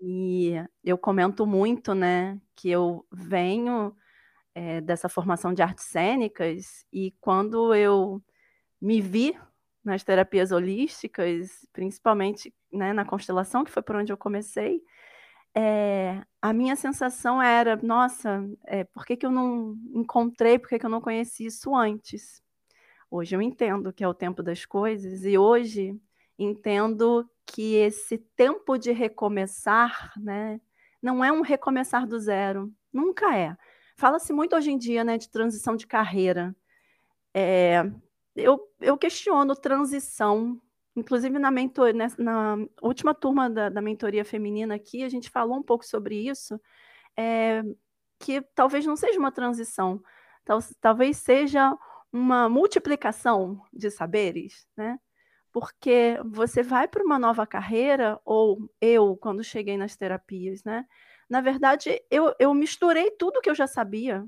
E 0.06 0.56
eu 0.84 0.98
comento 0.98 1.48
muito, 1.48 1.96
né, 1.96 2.38
que 2.58 2.70
eu 2.70 3.06
venho 3.10 3.96
é, 4.54 4.82
dessa 4.82 5.08
formação 5.08 5.54
de 5.54 5.62
artes 5.62 5.86
cênicas 5.86 6.86
e 6.92 7.12
quando 7.22 7.74
eu 7.74 8.22
me 8.82 9.00
vi 9.00 9.34
nas 9.82 10.04
terapias 10.04 10.52
holísticas, 10.52 11.66
principalmente 11.72 12.54
né, 12.70 12.92
na 12.92 13.06
constelação, 13.06 13.64
que 13.64 13.72
foi 13.72 13.82
por 13.82 13.96
onde 13.96 14.12
eu 14.12 14.18
comecei, 14.18 14.82
é, 15.56 16.22
a 16.42 16.52
minha 16.52 16.76
sensação 16.76 17.42
era, 17.42 17.78
nossa, 17.78 18.46
é, 18.66 18.84
por 18.84 19.06
que, 19.06 19.16
que 19.16 19.26
eu 19.26 19.32
não 19.32 19.78
encontrei, 19.94 20.60
por 20.60 20.68
que, 20.68 20.80
que 20.80 20.86
eu 20.86 20.90
não 20.90 21.00
conheci 21.00 21.46
isso 21.46 21.74
antes? 21.74 22.44
Hoje 23.10 23.38
eu 23.38 23.42
entendo 23.42 23.94
que 23.94 24.04
é 24.04 24.08
o 24.08 24.14
tempo 24.14 24.44
das 24.44 24.66
coisas 24.66 25.24
e 25.24 25.38
hoje 25.38 25.98
entendo 26.38 27.30
que 27.46 27.76
esse 27.76 28.18
tempo 28.36 28.78
de 28.78 28.92
recomeçar, 28.92 30.12
né, 30.18 30.60
não 31.02 31.24
é 31.24 31.32
um 31.32 31.42
recomeçar 31.42 32.08
do 32.08 32.20
zero, 32.20 32.72
nunca 32.92 33.38
é. 33.38 33.56
Fala-se 33.98 34.34
muito 34.34 34.56
hoje 34.56 34.72
em 34.72 34.78
dia, 34.78 35.04
né, 35.04 35.18
de 35.18 35.30
transição 35.30 35.76
de 35.76 35.86
carreira. 35.86 36.56
É, 37.34 37.84
eu, 38.36 38.60
eu 38.80 38.98
questiono 38.98 39.56
transição 39.56 40.60
Inclusive, 40.96 41.40
na, 41.40 41.50
mentor, 41.50 41.94
na, 41.94 42.08
na 42.20 42.68
última 42.82 43.16
turma 43.16 43.50
da, 43.50 43.68
da, 43.68 43.82
mentoria 43.82 44.24
feminina 44.24 44.76
aqui, 44.76 45.04
a 45.04 45.10
gente 45.10 45.30
falou 45.30 45.58
um 45.58 45.64
pouco 45.64 45.84
sobre 45.84 46.16
isso, 46.16 46.60
é, 47.18 47.64
que 48.20 48.42
talvez 48.54 48.86
não 48.86 48.96
seja 48.96 49.18
uma 49.18 49.32
transição, 49.32 50.02
tal, 50.46 50.60
talvez 50.80 51.18
seja 51.18 51.76
uma 52.12 52.48
multiplicação 52.48 53.60
de 53.74 53.90
saberes, 53.90 54.68
né? 54.78 55.00
Porque 55.54 56.20
você 56.26 56.64
vai 56.64 56.88
para 56.88 57.04
uma 57.04 57.20
nova 57.20 57.48
carreira, 57.48 58.20
ou 58.26 58.70
eu, 58.82 59.16
quando 59.18 59.44
cheguei 59.44 59.78
nas 59.78 59.96
terapias, 59.96 60.64
né? 60.66 60.86
Na 61.30 61.42
verdade, 61.42 62.02
eu, 62.12 62.36
eu 62.40 62.54
misturei 62.54 63.12
tudo 63.12 63.42
que 63.42 63.50
eu 63.50 63.56
já 63.56 63.68
sabia 63.68 64.26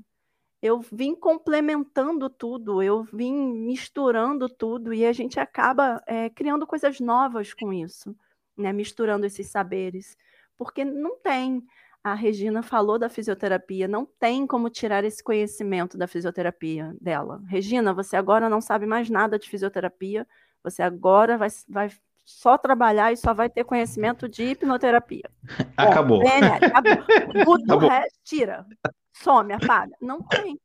eu 0.62 0.80
vim 0.80 1.14
complementando 1.14 2.28
tudo, 2.30 2.82
eu 2.82 3.02
vim 3.04 3.32
misturando 3.32 4.48
tudo 4.48 4.92
e 4.92 5.04
a 5.04 5.12
gente 5.12 5.38
acaba 5.38 6.02
é, 6.06 6.30
criando 6.30 6.66
coisas 6.66 6.98
novas 6.98 7.52
com 7.52 7.72
isso, 7.72 8.16
né? 8.56 8.72
Misturando 8.72 9.26
esses 9.26 9.48
saberes, 9.48 10.16
porque 10.56 10.84
não 10.84 11.18
tem. 11.18 11.62
A 12.02 12.14
Regina 12.14 12.62
falou 12.62 12.98
da 12.98 13.08
fisioterapia, 13.08 13.88
não 13.88 14.06
tem 14.06 14.46
como 14.46 14.70
tirar 14.70 15.04
esse 15.04 15.22
conhecimento 15.22 15.98
da 15.98 16.06
fisioterapia 16.06 16.96
dela. 17.00 17.42
Regina, 17.48 17.92
você 17.92 18.16
agora 18.16 18.48
não 18.48 18.60
sabe 18.60 18.86
mais 18.86 19.10
nada 19.10 19.38
de 19.38 19.50
fisioterapia, 19.50 20.26
você 20.70 20.82
agora 20.82 21.38
vai, 21.38 21.48
vai 21.68 21.90
só 22.24 22.58
trabalhar 22.58 23.12
e 23.12 23.16
só 23.16 23.32
vai 23.32 23.48
ter 23.48 23.64
conhecimento 23.64 24.28
de 24.28 24.42
hipnoterapia. 24.42 25.30
Acabou. 25.76 26.20
Bom, 26.20 26.28
acabou. 26.28 27.04
Tudo 27.44 27.74
acabou. 27.74 27.88
resto, 27.88 28.18
tira 28.24 28.66
some, 29.12 29.52
apaga. 29.52 29.96
Não 30.00 30.20
tem. 30.22 30.60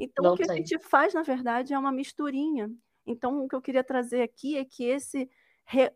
Então, 0.00 0.24
Não 0.24 0.34
o 0.34 0.36
que 0.36 0.44
tem. 0.44 0.52
a 0.52 0.56
gente 0.56 0.78
faz, 0.78 1.12
na 1.12 1.22
verdade, 1.22 1.74
é 1.74 1.78
uma 1.78 1.92
misturinha. 1.92 2.70
Então, 3.06 3.44
o 3.44 3.48
que 3.48 3.54
eu 3.54 3.60
queria 3.60 3.84
trazer 3.84 4.22
aqui 4.22 4.56
é 4.56 4.64
que 4.64 4.84
esse, 4.84 5.28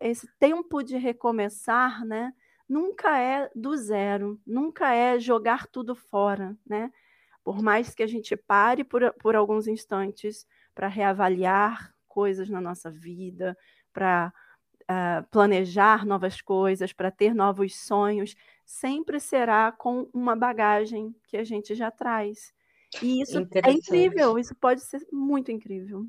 esse 0.00 0.28
tempo 0.38 0.82
de 0.82 0.96
recomeçar, 0.96 2.04
né, 2.04 2.32
nunca 2.68 3.18
é 3.18 3.50
do 3.54 3.76
zero, 3.76 4.40
nunca 4.46 4.92
é 4.92 5.18
jogar 5.18 5.66
tudo 5.68 5.94
fora, 5.94 6.56
né? 6.66 6.92
Por 7.44 7.62
mais 7.62 7.94
que 7.94 8.02
a 8.02 8.08
gente 8.08 8.36
pare 8.36 8.82
por, 8.82 9.12
por 9.14 9.36
alguns 9.36 9.68
instantes 9.68 10.46
para 10.74 10.88
reavaliar 10.88 11.95
coisas 12.16 12.49
na 12.49 12.62
nossa 12.62 12.90
vida, 12.90 13.54
para 13.92 14.32
uh, 14.85 15.28
planejar 15.30 16.06
novas 16.06 16.40
coisas, 16.40 16.94
para 16.94 17.11
ter 17.11 17.35
novos 17.35 17.76
sonhos, 17.76 18.35
sempre 18.64 19.20
será 19.20 19.70
com 19.70 20.08
uma 20.14 20.35
bagagem 20.35 21.14
que 21.28 21.37
a 21.37 21.44
gente 21.44 21.75
já 21.75 21.90
traz. 21.90 22.54
E 23.02 23.20
isso 23.20 23.38
é 23.38 23.70
incrível, 23.70 24.38
isso 24.38 24.54
pode 24.54 24.80
ser 24.80 25.06
muito 25.12 25.52
incrível. 25.52 26.06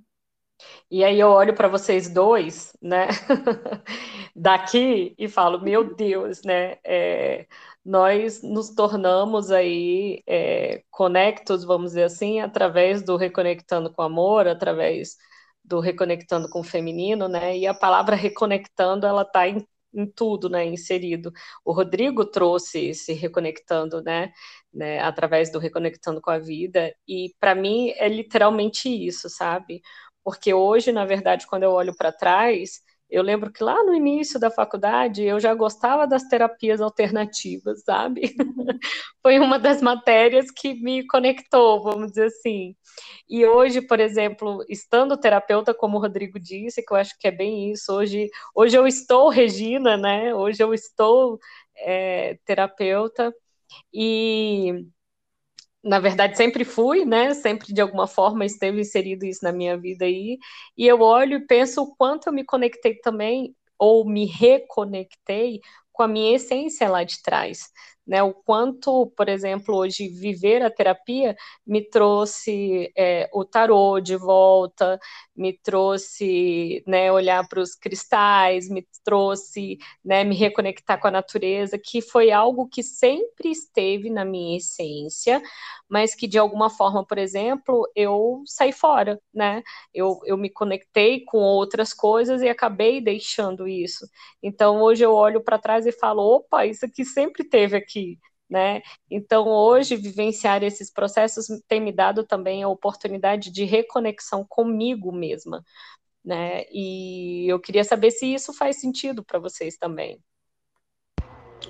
E 0.90 1.04
aí 1.04 1.20
eu 1.20 1.28
olho 1.28 1.54
para 1.54 1.68
vocês 1.68 2.10
dois, 2.10 2.76
né, 2.82 3.08
daqui 4.34 5.14
e 5.18 5.28
falo, 5.28 5.62
meu 5.62 5.94
Deus, 5.94 6.42
né, 6.44 6.78
é, 6.86 7.46
nós 7.86 8.42
nos 8.42 8.74
tornamos 8.74 9.52
aí 9.52 10.24
é, 10.26 10.84
conectos, 10.90 11.64
vamos 11.64 11.92
dizer 11.92 12.04
assim, 12.04 12.40
através 12.40 13.04
do 13.04 13.18
Reconectando 13.18 13.94
com 13.94 14.02
Amor, 14.02 14.48
através 14.48 15.18
do 15.68 15.80
Reconectando 15.82 16.50
com 16.50 16.62
o 16.62 16.64
Feminino, 16.64 17.28
né, 17.28 17.58
e 17.58 17.68
a 17.68 17.74
palavra 17.74 18.16
reconectando, 18.16 19.06
ela 19.06 19.24
está 19.24 19.48
em, 19.48 19.68
em 19.94 20.06
tudo, 20.08 20.50
né, 20.50 20.66
inserido. 20.66 21.32
O 21.66 21.74
Rodrigo 21.74 22.26
trouxe 22.26 22.88
esse 22.90 23.14
Reconectando, 23.14 24.02
né, 24.04 24.32
né, 24.74 25.00
através 25.02 25.52
do 25.52 25.60
Reconectando 25.60 26.22
com 26.22 26.32
a 26.32 26.40
Vida, 26.40 26.96
e 27.08 27.34
para 27.40 27.54
mim 27.56 27.92
é 27.98 28.08
literalmente 28.10 28.90
isso, 28.90 29.30
sabe? 29.30 29.82
Porque 30.24 30.54
hoje, 30.54 30.92
na 30.92 31.06
verdade, 31.06 31.48
quando 31.48 31.64
eu 31.64 31.72
olho 31.72 31.96
para 31.96 32.12
trás, 32.12 32.82
eu 33.10 33.24
lembro 33.24 33.52
que 33.52 33.64
lá 33.64 33.84
no 33.84 33.96
início 33.96 34.40
da 34.40 34.52
faculdade 34.52 35.24
eu 35.24 35.40
já 35.40 35.54
gostava 35.54 36.06
das 36.06 36.24
terapias 36.28 36.82
alternativas, 36.82 37.84
sabe? 37.84 38.36
Foi 39.22 39.40
uma 39.40 39.58
das 39.58 39.82
matérias 39.82 40.52
que 40.52 40.74
me 40.74 41.06
conectou, 41.08 41.84
vamos 41.84 42.10
dizer 42.10 42.26
assim. 42.26 42.76
E 43.30 43.46
hoje, 43.46 43.82
por 43.82 44.00
exemplo, 44.00 44.64
estando 44.70 45.18
terapeuta, 45.18 45.74
como 45.74 45.98
o 45.98 46.02
Rodrigo 46.02 46.40
disse, 46.40 46.84
que 46.84 46.94
eu 46.94 46.98
acho 46.98 47.18
que 47.20 47.28
é 47.28 47.32
bem 47.32 47.72
isso, 47.72 47.94
hoje, 47.94 48.30
hoje 48.54 48.78
eu 48.78 48.86
estou 48.86 49.30
Regina, 49.30 49.96
né? 49.96 50.36
Hoje 50.36 50.62
eu 50.62 50.74
estou 50.74 51.40
é, 51.78 52.38
terapeuta 52.46 53.34
e 53.94 54.86
na 55.88 56.00
verdade, 56.00 56.38
sempre 56.38 56.64
fui, 56.66 57.06
né? 57.06 57.34
Sempre 57.34 57.74
de 57.74 57.82
alguma 57.82 58.08
forma 58.08 58.46
esteve 58.46 58.82
inserido 58.82 59.26
isso 59.26 59.44
na 59.44 59.52
minha 59.52 59.78
vida 59.78 60.06
aí. 60.06 60.38
E 60.78 60.86
eu 60.88 61.02
olho 61.02 61.38
e 61.38 61.48
penso 61.48 61.82
o 61.84 61.96
quanto 61.96 62.28
eu 62.28 62.34
me 62.34 62.44
conectei 62.46 62.96
também, 63.00 63.56
ou 63.80 64.06
me 64.10 64.26
reconectei 64.26 65.62
com 65.92 66.04
a 66.04 66.08
minha 66.08 66.36
essência 66.36 66.90
lá 66.90 67.04
de 67.04 67.22
trás, 67.24 67.70
né? 68.08 68.24
O 68.24 68.34
quanto, 68.34 69.08
por 69.18 69.28
exemplo, 69.28 69.76
hoje 69.76 70.08
viver 70.08 70.62
a 70.64 70.70
terapia 70.72 71.36
me 71.66 71.82
trouxe 71.82 72.92
é, 72.98 73.30
o 73.34 73.44
tarô 73.44 74.00
de 74.00 74.16
volta, 74.16 75.00
me 75.36 75.54
trouxe 75.54 76.84
né, 76.88 77.12
olhar 77.12 77.48
para 77.48 77.60
os 77.60 77.76
cristais, 77.76 78.70
me 78.70 78.88
trouxe 79.04 79.78
né, 80.04 80.24
me 80.24 80.36
reconectar 80.36 81.00
com 81.00 81.08
a 81.08 81.12
natureza, 81.12 81.78
que 81.78 82.02
foi 82.02 82.32
algo 82.32 82.68
que 82.68 82.82
sempre 82.82 83.52
esteve 83.52 84.10
na 84.10 84.26
minha 84.26 84.58
essência, 84.58 85.42
mas 85.90 86.16
que 86.16 86.28
de 86.28 86.38
alguma 86.38 86.70
forma, 86.70 87.06
por 87.06 87.18
exemplo, 87.18 87.90
eu 87.96 88.42
saí 88.46 88.72
fora, 88.72 89.20
né? 89.34 89.62
Eu, 89.94 90.20
eu 90.26 90.38
me 90.38 90.50
conectei 90.50 91.24
com 91.24 91.38
outras 91.40 91.94
coisas 91.94 92.42
e 92.42 92.50
acabei 92.50 93.02
deixando 93.02 93.68
isso. 93.68 94.06
Então 94.42 94.82
hoje 94.82 95.04
eu 95.04 95.14
olho 95.14 95.42
para 95.42 95.58
trás 95.58 95.86
e 95.86 95.92
falo, 95.92 96.22
opa, 96.22 96.66
isso 96.66 96.86
aqui 96.86 97.06
sempre 97.06 97.44
teve 97.44 97.76
aqui. 97.78 97.97
Né? 98.50 98.82
Então, 99.12 99.48
hoje, 99.48 99.98
vivenciar 99.98 100.64
esses 100.64 100.92
processos 100.92 101.48
tem 101.68 101.82
me 101.82 101.92
dado 101.92 102.24
também 102.24 102.64
a 102.64 102.70
oportunidade 102.70 103.52
de 103.52 103.66
reconexão 103.66 104.46
comigo 104.48 105.12
mesma, 105.12 105.64
né? 106.24 106.64
E 106.72 107.46
eu 107.52 107.60
queria 107.60 107.84
saber 107.84 108.12
se 108.12 108.34
isso 108.34 108.54
faz 108.54 108.80
sentido 108.80 109.22
para 109.22 109.38
vocês 109.38 109.78
também. 109.78 110.22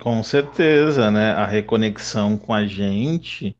Com 0.03 0.21
certeza, 0.21 1.09
né? 1.09 1.31
A 1.31 1.47
reconexão 1.47 2.37
com 2.37 2.53
a 2.53 2.67
gente 2.67 3.57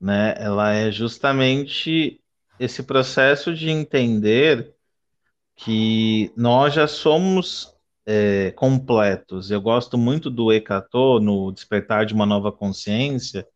né? 0.00 0.34
Ela 0.38 0.72
é 0.72 0.90
justamente 0.90 2.20
esse 2.58 2.82
processo 2.82 3.54
de 3.54 3.68
entender 3.70 4.74
que 5.56 6.32
nós 6.36 6.74
já 6.74 6.88
somos 6.88 7.76
é, 8.06 8.50
completos. 8.52 9.50
Eu 9.50 9.60
gosto 9.60 9.98
muito 9.98 10.30
do 10.30 10.52
Ecatô 10.52 11.20
no 11.20 11.52
Despertar 11.52 12.06
de 12.06 12.14
uma 12.14 12.26
Nova 12.26 12.52
Consciência, 12.52 13.46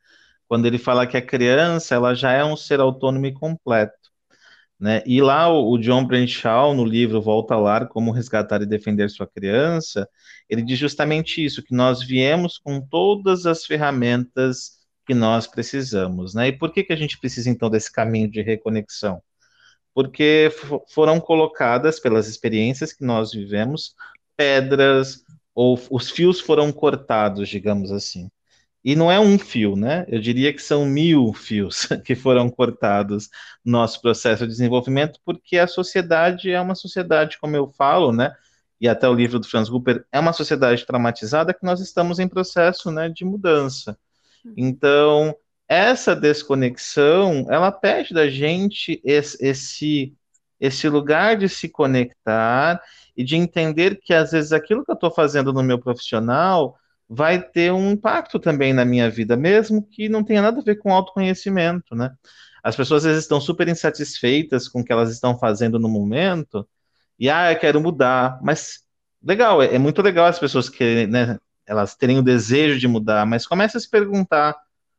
quando 0.49 0.67
ele 0.67 0.79
fala 0.79 1.07
que 1.07 1.17
a 1.17 1.23
criança 1.23 1.95
ela 1.95 2.15
já 2.15 2.33
é 2.33 2.45
um 2.45 2.57
ser 2.57 2.81
autônomo 2.81 3.27
e 3.27 3.33
completo. 3.33 4.05
Né? 4.79 5.03
E 5.07 5.21
lá 5.23 5.49
o, 5.49 5.73
o 5.73 5.79
John 5.79 6.07
Brenshaw, 6.07 6.75
no 6.75 6.85
livro 6.85 7.23
Volta 7.23 7.57
Lar, 7.57 7.89
Como 7.89 8.11
Resgatar 8.13 8.63
e 8.63 8.67
Defender 8.67 9.09
Sua 9.09 9.27
Criança, 9.27 10.09
ele 10.49 10.63
diz 10.63 10.79
justamente 10.79 11.45
isso, 11.45 11.63
que 11.63 11.75
nós 11.75 12.03
viemos 12.03 12.59
com 12.59 12.81
todas 12.81 13.47
as 13.47 13.65
ferramentas 13.65 14.79
que 15.07 15.15
nós 15.15 15.47
precisamos, 15.47 16.35
né? 16.35 16.49
E 16.49 16.53
por 16.59 16.73
que, 16.73 16.83
que 16.83 16.93
a 16.93 16.97
gente 16.97 17.19
precisa 17.19 17.51
então 17.51 17.71
desse 17.71 17.93
caminho 17.93 18.31
de 18.31 18.43
reconexão? 18.43 19.23
Porque 19.95 20.51
foram 20.91 21.21
colocadas 21.21 22.01
pelas 22.01 22.29
experiências 22.29 22.93
que 22.93 23.05
nós 23.05 23.33
vivemos 23.33 23.95
pedras 24.37 25.25
ou 25.55 25.79
os 25.91 26.11
fios 26.11 26.41
foram 26.41 26.73
cortados, 26.73 27.49
digamos 27.49 27.93
assim. 27.93 28.31
E 28.85 28.95
não 28.95 29.11
é 29.11 29.19
um 29.19 29.39
fio, 29.39 29.77
né? 29.77 30.05
Eu 30.09 30.21
diria 30.21 30.53
que 30.53 30.61
são 30.61 30.85
mil 30.85 31.33
fios 31.33 31.87
que 32.05 32.15
foram 32.15 32.51
cortados 32.51 33.31
no 33.65 33.73
nosso 33.73 34.01
processo 34.03 34.45
de 34.45 34.53
desenvolvimento, 34.53 35.19
porque 35.25 35.57
a 35.57 35.67
sociedade 35.67 36.51
é 36.51 36.61
uma 36.61 36.75
sociedade, 36.75 37.39
como 37.39 37.57
eu 37.57 37.69
falo, 37.69 38.13
né? 38.13 38.35
E 38.79 38.87
até 38.87 39.09
o 39.09 39.15
livro 39.15 39.39
do 39.39 39.49
Franz 39.49 39.71
Gupper 39.71 40.05
é 40.13 40.21
uma 40.21 40.35
sociedade 40.35 40.85
traumatizada 40.85 41.55
que 41.55 41.65
nós 41.65 41.81
estamos 41.81 42.19
em 42.19 42.29
processo, 42.29 42.91
né, 42.91 43.09
de 43.09 43.25
mudança. 43.25 43.97
Então, 44.57 45.35
essa 45.67 46.15
desconexão, 46.15 47.47
ela 47.49 47.73
pede 47.73 48.13
da 48.13 48.29
gente 48.29 49.01
esse, 49.03 50.15
esse 50.61 50.89
lugar 50.89 51.39
de 51.39 51.49
se 51.49 51.69
conectar 51.69 52.83
e 53.17 53.25
de 53.25 53.37
entender 53.37 54.01
que 54.03 54.13
às 54.13 54.33
vezes 54.33 54.53
aquilo 54.53 54.85
que 54.85 54.91
eu 54.91 54.95
estou 54.95 55.11
fazendo 55.11 55.53
no 55.53 55.63
meu 55.63 55.79
profissional 55.79 56.77
vai 57.09 57.41
ter 57.41 57.73
um 57.73 57.93
impacto 57.93 58.39
também 58.39 58.73
na 58.73 58.85
minha 58.85 59.11
vida, 59.11 59.37
mesmo 59.37 59.87
que 59.87 60.09
não 60.09 60.25
tenha 60.25 60.43
nada 60.43 60.61
a 60.61 60.65
ver 60.65 60.77
com 60.77 60.93
autoconhecimento, 60.93 61.95
né? 61.95 62.13
As 62.63 62.75
pessoas 62.75 63.05
às 63.05 63.11
vezes 63.11 63.25
estão 63.25 63.41
super 63.41 63.69
insatisfeitas 63.69 64.69
com 64.69 64.81
o 64.81 64.85
que 64.85 64.93
elas 64.93 65.11
estão 65.11 65.39
fazendo 65.39 65.79
no 65.79 65.89
momento 65.89 66.67
e 67.19 67.31
ah, 67.31 67.53
eu 67.53 67.59
quero 67.59 67.81
mudar, 67.81 68.41
mas 68.43 68.81
legal, 69.23 69.63
é, 69.63 69.75
é 69.75 69.79
muito 69.79 70.03
legal 70.03 70.27
as 70.27 70.39
pessoas 70.39 70.69
que 70.69 71.07
né, 71.07 71.39
elas 71.67 71.95
terem 71.95 72.19
o 72.19 72.23
desejo 72.23 72.79
de 72.79 72.89
mudar, 72.89 73.27
mas 73.27 73.47
começa 73.47 73.79
a 73.79 73.81
se 73.81 73.89
perguntar 73.89 74.57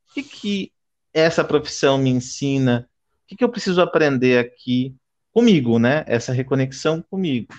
o 0.10 0.13
que, 0.13 0.23
que 0.23 0.71
essa 1.13 1.43
profissão 1.43 1.97
me 1.97 2.10
ensina, 2.10 2.88
o 3.23 3.28
que, 3.28 3.36
que 3.36 3.43
eu 3.43 3.49
preciso 3.49 3.82
aprender 3.82 4.39
aqui 4.39 4.95
comigo, 5.32 5.78
né? 5.78 6.04
Essa 6.08 6.32
reconexão 6.32 7.01
comigo. 7.01 7.54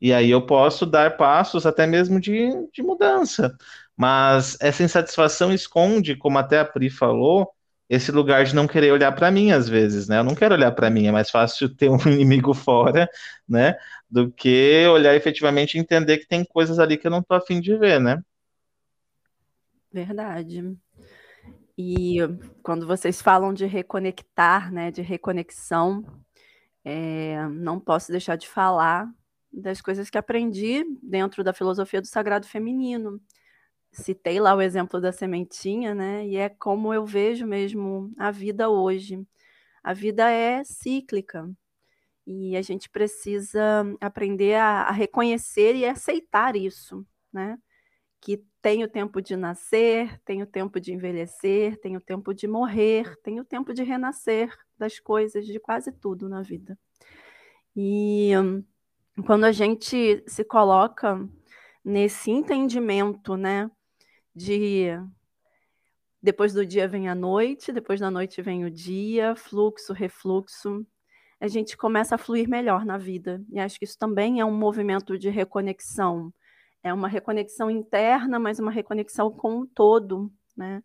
E 0.00 0.12
aí 0.12 0.30
eu 0.30 0.44
posso 0.46 0.86
dar 0.86 1.16
passos 1.16 1.66
até 1.66 1.86
mesmo 1.86 2.20
de, 2.20 2.48
de 2.72 2.82
mudança. 2.82 3.54
Mas 3.96 4.56
essa 4.60 4.82
insatisfação 4.82 5.52
esconde, 5.52 6.16
como 6.16 6.38
até 6.38 6.60
a 6.60 6.64
Pri 6.64 6.88
falou, 6.88 7.50
esse 7.88 8.10
lugar 8.10 8.44
de 8.44 8.54
não 8.54 8.66
querer 8.66 8.92
olhar 8.92 9.12
para 9.12 9.30
mim 9.30 9.50
às 9.50 9.68
vezes, 9.68 10.08
né? 10.08 10.18
Eu 10.20 10.24
não 10.24 10.34
quero 10.34 10.54
olhar 10.54 10.70
para 10.72 10.88
mim, 10.88 11.06
é 11.06 11.12
mais 11.12 11.28
fácil 11.28 11.68
ter 11.76 11.90
um 11.90 11.98
inimigo 12.08 12.54
fora, 12.54 13.08
né? 13.48 13.76
Do 14.08 14.30
que 14.30 14.86
olhar 14.86 15.14
efetivamente 15.14 15.74
e 15.74 15.80
entender 15.80 16.18
que 16.18 16.26
tem 16.26 16.44
coisas 16.44 16.78
ali 16.78 16.96
que 16.96 17.06
eu 17.06 17.10
não 17.10 17.22
tô 17.22 17.34
afim 17.34 17.60
de 17.60 17.76
ver, 17.76 18.00
né? 18.00 18.22
Verdade. 19.92 20.76
E 21.76 22.18
quando 22.62 22.86
vocês 22.86 23.20
falam 23.20 23.52
de 23.52 23.66
reconectar, 23.66 24.72
né, 24.72 24.90
de 24.90 25.02
reconexão, 25.02 26.04
é, 26.84 27.46
não 27.48 27.80
posso 27.80 28.12
deixar 28.12 28.36
de 28.36 28.46
falar 28.48 29.08
das 29.52 29.80
coisas 29.80 30.08
que 30.10 30.18
aprendi 30.18 30.84
dentro 31.02 31.42
da 31.42 31.52
filosofia 31.52 32.00
do 32.00 32.06
sagrado 32.06 32.46
feminino. 32.46 33.20
Citei 33.92 34.38
lá 34.40 34.54
o 34.54 34.62
exemplo 34.62 35.00
da 35.00 35.12
sementinha, 35.12 35.94
né? 35.94 36.26
E 36.26 36.36
é 36.36 36.48
como 36.48 36.94
eu 36.94 37.04
vejo 37.04 37.46
mesmo 37.46 38.12
a 38.16 38.30
vida 38.30 38.68
hoje. 38.68 39.26
A 39.82 39.92
vida 39.92 40.30
é 40.30 40.62
cíclica 40.64 41.50
e 42.26 42.56
a 42.56 42.62
gente 42.62 42.88
precisa 42.88 43.84
aprender 44.00 44.54
a, 44.54 44.82
a 44.82 44.92
reconhecer 44.92 45.74
e 45.74 45.84
aceitar 45.84 46.54
isso, 46.54 47.04
né? 47.32 47.58
Que 48.20 48.44
tenho 48.62 48.88
tempo 48.88 49.20
de 49.20 49.36
nascer, 49.36 50.20
tenho 50.24 50.46
tempo 50.46 50.78
de 50.78 50.92
envelhecer, 50.92 51.78
tenho 51.80 52.00
tempo 52.00 52.34
de 52.34 52.46
morrer, 52.46 53.16
tenho 53.22 53.44
tempo 53.44 53.72
de 53.74 53.82
renascer 53.82 54.54
das 54.78 55.00
coisas, 55.00 55.46
de 55.46 55.58
quase 55.58 55.90
tudo 55.90 56.28
na 56.28 56.42
vida. 56.42 56.78
E 57.74 58.32
quando 59.24 59.44
a 59.44 59.52
gente 59.52 60.22
se 60.26 60.44
coloca 60.44 61.28
nesse 61.84 62.30
entendimento, 62.30 63.36
né, 63.36 63.70
de 64.34 64.88
depois 66.22 66.52
do 66.52 66.66
dia 66.66 66.86
vem 66.86 67.08
a 67.08 67.14
noite, 67.14 67.72
depois 67.72 67.98
da 68.00 68.10
noite 68.10 68.42
vem 68.42 68.64
o 68.64 68.70
dia, 68.70 69.34
fluxo, 69.34 69.92
refluxo, 69.92 70.86
a 71.40 71.48
gente 71.48 71.76
começa 71.76 72.14
a 72.14 72.18
fluir 72.18 72.48
melhor 72.48 72.84
na 72.84 72.98
vida. 72.98 73.42
E 73.50 73.58
acho 73.58 73.78
que 73.78 73.84
isso 73.86 73.98
também 73.98 74.40
é 74.40 74.44
um 74.44 74.54
movimento 74.54 75.18
de 75.18 75.30
reconexão 75.30 76.32
é 76.82 76.92
uma 76.92 77.08
reconexão 77.08 77.70
interna, 77.70 78.38
mas 78.38 78.58
uma 78.58 78.70
reconexão 78.70 79.30
com 79.30 79.60
o 79.60 79.66
todo, 79.66 80.32
né? 80.56 80.82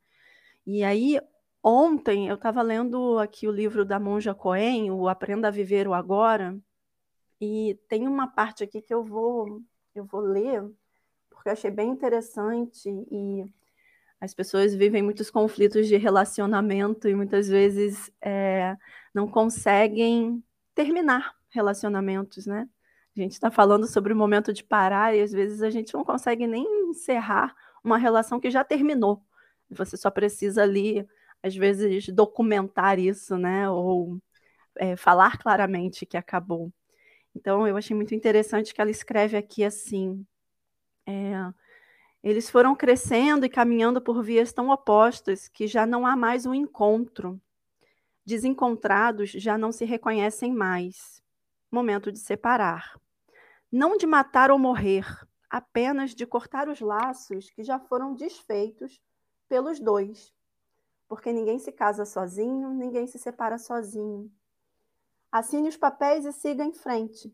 E 0.66 0.84
aí, 0.84 1.20
ontem, 1.64 2.28
eu 2.28 2.36
estava 2.36 2.62
lendo 2.62 3.20
aqui 3.20 3.48
o 3.48 3.52
livro 3.52 3.86
da 3.86 4.00
Monja 4.00 4.34
Coen, 4.34 4.92
o 4.92 5.08
Aprenda 5.08 5.48
a 5.48 5.52
Viver 5.52 5.88
o 5.88 5.94
Agora, 5.94 6.58
E 7.40 7.80
tem 7.88 8.08
uma 8.08 8.28
parte 8.28 8.64
aqui 8.64 8.82
que 8.82 8.94
eu 8.94 9.04
vou, 9.04 9.62
eu 9.94 10.06
vou 10.06 10.22
ler, 10.22 10.64
porque 11.30 11.50
eu 11.50 11.54
achei 11.54 11.72
bem 11.72 11.90
interessante 11.90 12.90
e 12.90 13.46
as 14.20 14.34
pessoas 14.34 14.74
vivem 14.74 15.04
muitos 15.04 15.30
conflitos 15.30 15.88
de 15.88 15.98
relacionamento 15.98 17.08
e 17.08 17.16
muitas 17.16 17.48
vezes 17.48 18.12
é, 18.22 18.76
não 19.14 19.28
conseguem 19.28 20.44
terminar 20.74 21.34
relacionamentos, 21.50 22.46
né? 22.46 22.68
A 23.16 23.20
gente 23.22 23.34
está 23.34 23.50
falando 23.50 23.88
sobre 23.88 24.12
o 24.12 24.16
momento 24.16 24.52
de 24.52 24.64
parar 24.64 25.16
e 25.16 25.22
às 25.22 25.32
vezes 25.32 25.62
a 25.62 25.70
gente 25.70 25.94
não 25.94 26.04
consegue 26.04 26.48
nem 26.48 26.66
encerrar 26.90 27.56
uma 27.84 27.98
relação 27.98 28.40
que 28.40 28.52
já 28.52 28.64
terminou. 28.64 29.22
Você 29.70 29.96
só 29.96 30.10
precisa 30.10 30.64
ali, 30.64 31.08
às 31.42 31.56
vezes, 31.56 32.10
documentar 32.10 33.00
isso, 33.00 33.38
né? 33.38 33.70
Ou 33.70 34.20
é, 34.76 34.96
falar 34.96 35.38
claramente 35.38 36.06
que 36.06 36.18
acabou. 36.18 36.74
Então, 37.36 37.68
eu 37.68 37.76
achei 37.76 37.96
muito 37.96 38.16
interessante 38.16 38.74
que 38.74 38.80
ela 38.80 38.90
escreve 38.90 39.36
aqui 39.36 39.64
assim: 39.64 40.26
é, 41.06 41.34
eles 42.24 42.50
foram 42.50 42.76
crescendo 42.76 43.46
e 43.46 43.50
caminhando 43.50 44.02
por 44.02 44.24
vias 44.24 44.52
tão 44.52 44.70
opostas 44.70 45.48
que 45.48 45.68
já 45.68 45.86
não 45.86 46.08
há 46.08 46.16
mais 46.16 46.46
um 46.46 46.54
encontro. 46.54 47.40
Desencontrados 48.26 49.30
já 49.30 49.58
não 49.58 49.72
se 49.72 49.86
reconhecem 49.86 50.52
mais. 50.52 51.22
Momento 51.70 52.12
de 52.12 52.18
separar. 52.18 53.00
Não 53.72 53.98
de 53.98 54.08
matar 54.08 54.50
ou 54.50 54.58
morrer, 54.58 55.06
apenas 55.50 56.16
de 56.16 56.26
cortar 56.26 56.68
os 56.68 56.80
laços 56.80 57.52
que 57.52 57.64
já 57.64 57.78
foram 57.78 58.16
desfeitos 58.16 59.00
pelos 59.48 59.80
dois. 59.80 60.34
Porque 61.08 61.32
ninguém 61.32 61.60
se 61.60 61.72
casa 61.72 62.06
sozinho, 62.06 62.70
ninguém 62.70 63.06
se 63.06 63.20
separa 63.20 63.60
sozinho. 63.60 64.32
Assine 65.36 65.68
os 65.68 65.76
papéis 65.76 66.24
e 66.24 66.32
siga 66.32 66.64
em 66.64 66.72
frente. 66.72 67.30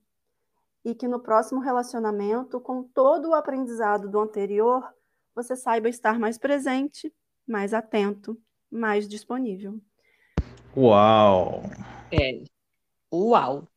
E 0.84 0.96
que 0.96 1.08
no 1.08 1.20
próximo 1.20 1.62
relacionamento, 1.62 2.60
com 2.60 2.82
todo 2.82 3.30
o 3.30 3.36
aprendizado 3.36 4.10
do 4.10 4.20
anterior, 4.20 4.92
você 5.36 5.56
saiba 5.56 5.88
estar 5.88 6.18
mais 6.18 6.36
presente, 6.36 7.14
mais 7.48 7.76
atento, 7.76 8.36
mais 8.72 9.08
disponível. 9.08 9.80
Uau! 10.76 11.62
É, 12.12 12.44
uau! 13.14 13.68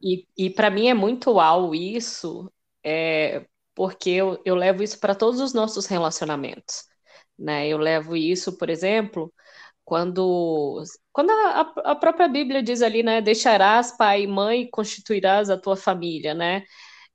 e 0.00 0.24
e 0.38 0.48
para 0.48 0.70
mim 0.70 0.86
é 0.86 0.94
muito 0.94 1.32
uau 1.32 1.74
isso, 1.74 2.48
é, 2.80 3.44
porque 3.74 4.10
eu, 4.10 4.40
eu 4.44 4.54
levo 4.54 4.84
isso 4.84 5.00
para 5.00 5.16
todos 5.16 5.40
os 5.40 5.52
nossos 5.52 5.86
relacionamentos. 5.86 6.84
Né? 7.36 7.66
Eu 7.66 7.78
levo 7.78 8.16
isso, 8.16 8.56
por 8.56 8.70
exemplo, 8.70 9.34
quando, 9.86 10.82
quando 11.12 11.30
a, 11.30 11.60
a 11.92 11.96
própria 11.96 12.28
Bíblia 12.28 12.62
diz 12.62 12.82
ali, 12.82 13.02
né? 13.02 13.22
Deixarás 13.22 13.96
pai 13.96 14.24
e 14.24 14.26
mãe 14.26 14.62
e 14.62 14.70
constituirás 14.70 15.48
a 15.48 15.56
tua 15.56 15.76
família, 15.76 16.34
né? 16.34 16.64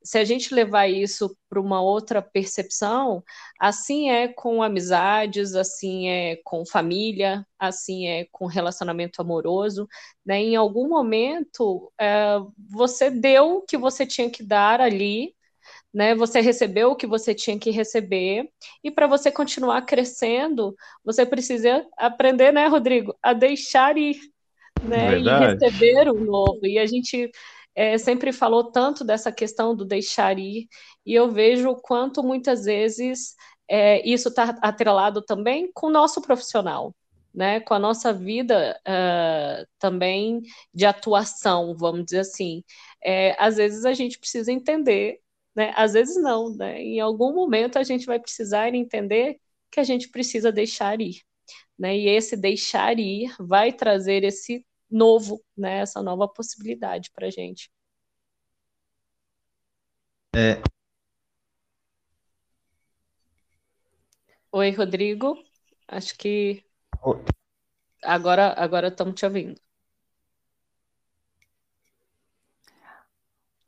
se 0.03 0.17
a 0.17 0.23
gente 0.25 0.53
levar 0.53 0.87
isso 0.87 1.35
para 1.47 1.61
uma 1.61 1.81
outra 1.81 2.21
percepção, 2.21 3.23
assim 3.59 4.09
é 4.09 4.27
com 4.27 4.63
amizades, 4.63 5.53
assim 5.53 6.09
é 6.09 6.37
com 6.43 6.65
família, 6.65 7.45
assim 7.59 8.07
é 8.07 8.25
com 8.31 8.47
relacionamento 8.47 9.21
amoroso, 9.21 9.87
né? 10.25 10.39
Em 10.39 10.55
algum 10.55 10.89
momento 10.89 11.91
é, 11.99 12.39
você 12.69 13.11
deu 13.11 13.57
o 13.57 13.61
que 13.61 13.77
você 13.77 14.05
tinha 14.05 14.29
que 14.29 14.43
dar 14.43 14.81
ali, 14.81 15.35
né? 15.93 16.15
Você 16.15 16.39
recebeu 16.39 16.91
o 16.91 16.95
que 16.95 17.07
você 17.07 17.33
tinha 17.33 17.59
que 17.59 17.71
receber 17.71 18.49
e 18.83 18.89
para 18.89 19.07
você 19.07 19.31
continuar 19.31 19.81
crescendo, 19.83 20.75
você 21.03 21.25
precisa 21.25 21.85
aprender, 21.97 22.51
né, 22.51 22.67
Rodrigo, 22.67 23.15
a 23.21 23.33
deixar 23.33 23.97
ir, 23.97 24.19
né? 24.83 25.11
Verdade. 25.11 25.63
E 25.63 25.67
receber 25.67 26.09
o 26.09 26.19
novo. 26.23 26.65
E 26.65 26.79
a 26.79 26.85
gente 26.85 27.29
é, 27.75 27.97
sempre 27.97 28.31
falou 28.31 28.71
tanto 28.71 29.03
dessa 29.03 29.31
questão 29.31 29.75
do 29.75 29.85
deixar 29.85 30.37
ir, 30.37 30.67
e 31.05 31.13
eu 31.13 31.29
vejo 31.29 31.69
o 31.69 31.81
quanto 31.81 32.23
muitas 32.23 32.65
vezes 32.65 33.35
é, 33.69 34.05
isso 34.07 34.29
está 34.29 34.57
atrelado 34.61 35.21
também 35.21 35.71
com 35.73 35.87
o 35.87 35.91
nosso 35.91 36.21
profissional, 36.21 36.93
né, 37.33 37.61
com 37.61 37.73
a 37.73 37.79
nossa 37.79 38.11
vida 38.11 38.77
uh, 38.85 39.65
também 39.79 40.41
de 40.73 40.85
atuação, 40.85 41.73
vamos 41.77 42.05
dizer 42.05 42.19
assim. 42.19 42.63
É, 43.01 43.35
às 43.39 43.55
vezes 43.55 43.85
a 43.85 43.93
gente 43.93 44.19
precisa 44.19 44.51
entender, 44.51 45.19
né, 45.55 45.73
às 45.75 45.93
vezes 45.93 46.21
não, 46.21 46.55
né, 46.55 46.81
em 46.81 46.99
algum 46.99 47.33
momento 47.33 47.77
a 47.77 47.83
gente 47.83 48.05
vai 48.05 48.19
precisar 48.19 48.73
entender 48.73 49.39
que 49.69 49.79
a 49.79 49.83
gente 49.83 50.09
precisa 50.09 50.51
deixar 50.51 50.99
ir. 51.01 51.21
Né, 51.77 51.97
e 51.97 52.07
esse 52.07 52.37
deixar 52.37 52.97
ir 52.99 53.33
vai 53.39 53.73
trazer 53.73 54.23
esse 54.23 54.65
novo, 54.91 55.43
né? 55.57 55.79
Essa 55.79 56.01
nova 56.03 56.27
possibilidade 56.27 57.09
para 57.11 57.27
a 57.27 57.29
gente. 57.29 57.71
É. 60.35 60.61
Oi, 64.51 64.71
Rodrigo. 64.71 65.41
Acho 65.87 66.17
que 66.17 66.63
agora 68.03 68.53
agora 68.57 68.89
estamos 68.89 69.15
te 69.15 69.25
ouvindo. 69.25 69.59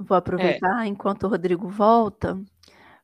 Vou 0.03 0.17
aproveitar 0.17 0.85
é. 0.85 0.87
enquanto 0.87 1.23
o 1.23 1.29
Rodrigo 1.29 1.67
volta 1.67 2.39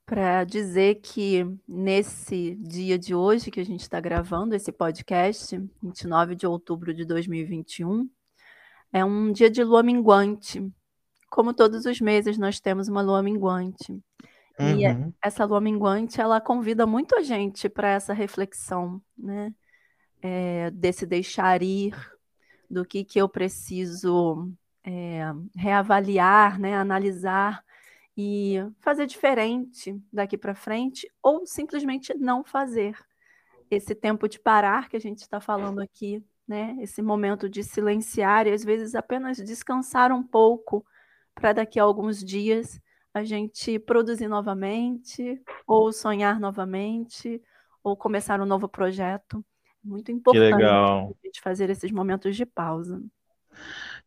para 0.05 0.43
dizer 0.43 0.95
que 1.01 1.45
nesse 1.67 2.55
dia 2.55 2.97
de 2.97 3.13
hoje 3.13 3.51
que 3.51 3.59
a 3.59 3.65
gente 3.65 3.81
está 3.81 3.99
gravando 3.99 4.55
esse 4.55 4.71
podcast, 4.71 5.55
29 5.81 6.35
de 6.35 6.47
outubro 6.47 6.93
de 6.93 7.05
2021, 7.05 8.09
é 8.91 9.05
um 9.05 9.31
dia 9.31 9.49
de 9.49 9.63
lua 9.63 9.83
minguante. 9.83 10.67
Como 11.29 11.53
todos 11.53 11.85
os 11.85 12.01
meses, 12.01 12.39
nós 12.39 12.59
temos 12.59 12.88
uma 12.88 13.01
lua 13.01 13.21
minguante. 13.21 13.91
Uhum. 14.59 14.79
E 14.79 15.13
essa 15.23 15.45
lua 15.45 15.62
minguante, 15.62 16.19
ela 16.19 16.41
convida 16.41 16.88
muito 16.88 17.15
a 17.15 17.21
gente 17.21 17.69
para 17.69 17.89
essa 17.89 18.13
reflexão, 18.13 18.99
né? 19.17 19.53
É, 20.21 20.71
desse 20.71 21.05
deixar 21.05 21.62
ir, 21.62 21.95
do 22.69 22.83
que, 22.83 23.05
que 23.05 23.21
eu 23.21 23.29
preciso 23.29 24.51
é, 24.89 25.21
reavaliar, 25.56 26.60
né? 26.60 26.75
analisar 26.75 27.63
e 28.17 28.58
fazer 28.80 29.06
diferente 29.06 30.02
daqui 30.12 30.38
para 30.38 30.56
frente, 30.56 31.10
ou 31.21 31.45
simplesmente 31.45 32.13
não 32.15 32.43
fazer. 32.43 32.97
Esse 33.69 33.93
tempo 33.93 34.28
de 34.28 34.39
parar 34.39 34.89
que 34.89 34.97
a 34.97 34.99
gente 34.99 35.19
está 35.19 35.39
falando 35.39 35.80
aqui, 35.80 36.23
né? 36.47 36.75
Esse 36.82 37.04
momento 37.04 37.47
de 37.47 37.63
silenciar 37.63 38.47
e 38.47 38.52
às 38.52 38.63
vezes 38.63 38.95
apenas 38.95 39.38
descansar 39.38 40.12
um 40.12 40.23
pouco 40.23 40.84
para 41.36 41.54
daqui 41.54 41.80
a 41.80 41.84
alguns 41.84 42.23
dias 42.23 42.82
a 43.13 43.23
gente 43.23 43.78
produzir 43.78 44.28
novamente, 44.28 45.39
ou 45.67 45.93
sonhar 45.93 46.39
novamente, 46.39 47.41
ou 47.84 47.95
começar 47.95 48.41
um 48.41 48.45
novo 48.45 48.67
projeto. 48.67 49.45
Muito 49.84 50.12
importante 50.12 50.63
a 50.63 51.08
gente 51.23 51.41
fazer 51.41 51.69
esses 51.69 51.91
momentos 51.91 52.36
de 52.36 52.45
pausa. 52.45 53.02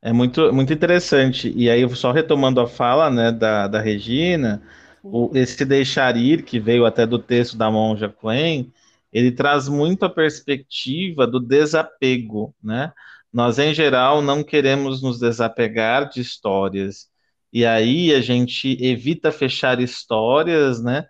É 0.02 0.12
muito, 0.12 0.52
muito 0.52 0.72
interessante. 0.72 1.52
E 1.56 1.70
aí, 1.70 1.88
só 1.94 2.10
retomando 2.12 2.60
a 2.60 2.66
fala 2.66 3.08
né, 3.10 3.30
da, 3.30 3.68
da 3.68 3.80
Regina, 3.80 4.62
o, 5.02 5.30
esse 5.34 5.64
deixar 5.64 6.16
ir, 6.16 6.44
que 6.44 6.58
veio 6.58 6.84
até 6.84 7.06
do 7.06 7.18
texto 7.18 7.56
da 7.56 7.70
Monja 7.70 8.08
Quen, 8.08 8.72
ele 9.12 9.30
traz 9.30 9.68
muito 9.68 10.04
a 10.04 10.10
perspectiva 10.10 11.26
do 11.26 11.38
desapego, 11.38 12.54
né? 12.62 12.92
Nós, 13.32 13.58
em 13.58 13.72
geral, 13.74 14.20
não 14.22 14.42
queremos 14.42 15.02
nos 15.02 15.18
desapegar 15.18 16.08
de 16.08 16.20
histórias. 16.20 17.08
E 17.52 17.64
aí 17.64 18.12
a 18.14 18.20
gente 18.20 18.76
evita 18.84 19.30
fechar 19.32 19.80
histórias, 19.80 20.82
né? 20.82 21.06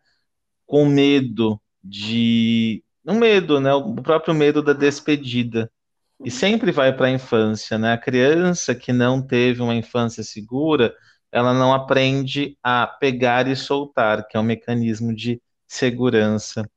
Com 0.66 0.86
medo 0.86 1.60
de. 1.82 2.84
Um 3.06 3.18
medo, 3.18 3.60
né? 3.60 3.72
O 3.74 3.94
próprio 3.96 4.34
medo 4.34 4.62
da 4.62 4.72
despedida 4.72 5.70
e 6.24 6.30
sempre 6.30 6.72
vai 6.72 6.92
para 6.92 7.06
a 7.06 7.10
infância, 7.10 7.78
né? 7.78 7.92
A 7.92 7.98
criança 7.98 8.74
que 8.74 8.92
não 8.92 9.20
teve 9.20 9.62
uma 9.62 9.74
infância 9.74 10.22
segura, 10.22 10.94
ela 11.30 11.54
não 11.54 11.72
aprende 11.72 12.56
a 12.62 12.86
pegar 12.86 13.48
e 13.48 13.56
soltar, 13.56 14.26
que 14.28 14.36
é 14.36 14.40
um 14.40 14.44
mecanismo 14.44 15.14
de 15.14 15.40
segurança. 15.66 16.68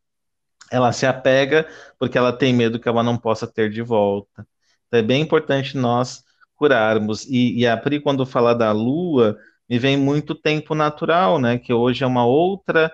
Ela 0.72 0.92
se 0.92 1.06
apega 1.06 1.68
porque 2.00 2.18
ela 2.18 2.34
tem 2.34 2.54
medo 2.54 2.80
que 2.80 2.90
ela 2.90 3.04
não 3.04 3.18
possa 3.18 3.46
ter 3.48 3.70
de 3.70 3.82
volta. 3.82 4.48
Então 4.88 5.00
é 5.00 5.04
bem 5.04 5.22
importante 5.22 5.78
nós 5.78 6.24
curarmos. 6.56 7.26
E, 7.26 7.60
e 7.60 7.68
a 7.68 7.78
Pri, 7.78 8.00
quando 8.00 8.26
fala 8.26 8.54
da 8.56 8.72
lua, 8.72 9.38
me 9.70 9.78
vem 9.80 9.98
muito 9.98 10.34
tempo 10.34 10.74
natural, 10.74 11.40
né? 11.40 11.58
Que 11.58 11.74
hoje 11.74 12.04
é 12.04 12.08
uma 12.08 12.26
outra 12.26 12.92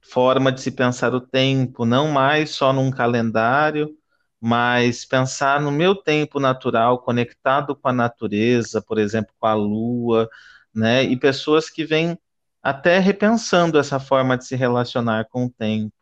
forma 0.00 0.52
de 0.52 0.60
se 0.60 0.70
pensar 0.70 1.14
o 1.14 1.20
tempo, 1.20 1.84
não 1.84 2.08
mais 2.10 2.50
só 2.50 2.72
num 2.72 2.90
calendário, 2.90 3.96
mas 4.46 5.06
pensar 5.06 5.60
no 5.60 5.72
meu 5.72 5.94
tempo 5.96 6.38
natural, 6.38 6.98
conectado 7.02 7.74
com 7.74 7.88
a 7.88 7.92
natureza, 7.94 8.82
por 8.82 8.98
exemplo, 8.98 9.32
com 9.38 9.46
a 9.46 9.54
lua, 9.54 10.28
né? 10.74 11.02
E 11.04 11.16
pessoas 11.18 11.70
que 11.70 11.84
vêm 11.84 12.18
até 12.62 12.98
repensando 12.98 13.78
essa 13.78 13.98
forma 14.00 14.36
de 14.36 14.46
se 14.46 14.56
relacionar 14.56 15.26
com 15.30 15.46
o 15.46 15.50
tempo, 15.50 15.94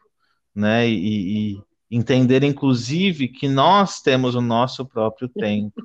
né? 0.55 0.88
E, 0.88 1.59
e 1.59 1.64
entender, 1.90 2.42
inclusive, 2.44 3.28
que 3.28 3.48
nós 3.48 4.00
temos 4.02 4.35
o 4.35 4.40
nosso 4.40 4.87
próprio 4.87 5.28
tempo, 5.28 5.83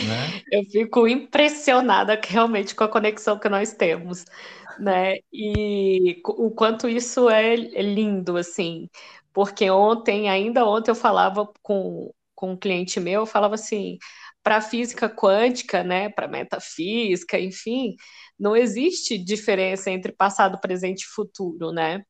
Né? 0.00 0.34
Eu 0.50 0.64
fico 0.64 1.08
impressionada 1.08 2.20
realmente 2.22 2.74
com 2.74 2.84
a 2.84 2.88
conexão 2.88 3.38
que 3.38 3.48
nós 3.48 3.72
temos, 3.74 4.24
né? 4.78 5.16
E 5.32 6.20
o 6.24 6.50
quanto 6.50 6.88
isso 6.88 7.28
é 7.30 7.56
lindo, 7.56 8.36
assim, 8.36 8.88
porque 9.32 9.70
ontem, 9.70 10.28
ainda 10.28 10.66
ontem, 10.66 10.90
eu 10.90 10.94
falava 10.94 11.50
com, 11.62 12.12
com 12.34 12.52
um 12.52 12.56
cliente 12.56 13.00
meu, 13.00 13.22
eu 13.22 13.26
falava 13.26 13.54
assim, 13.54 13.98
para 14.42 14.60
física 14.60 15.08
quântica, 15.08 15.84
né, 15.84 16.08
para 16.08 16.28
metafísica, 16.28 17.38
enfim, 17.38 17.94
não 18.38 18.56
existe 18.56 19.16
diferença 19.16 19.90
entre 19.90 20.12
passado, 20.12 20.60
presente 20.60 21.02
e 21.02 21.06
futuro, 21.06 21.72
né? 21.72 22.02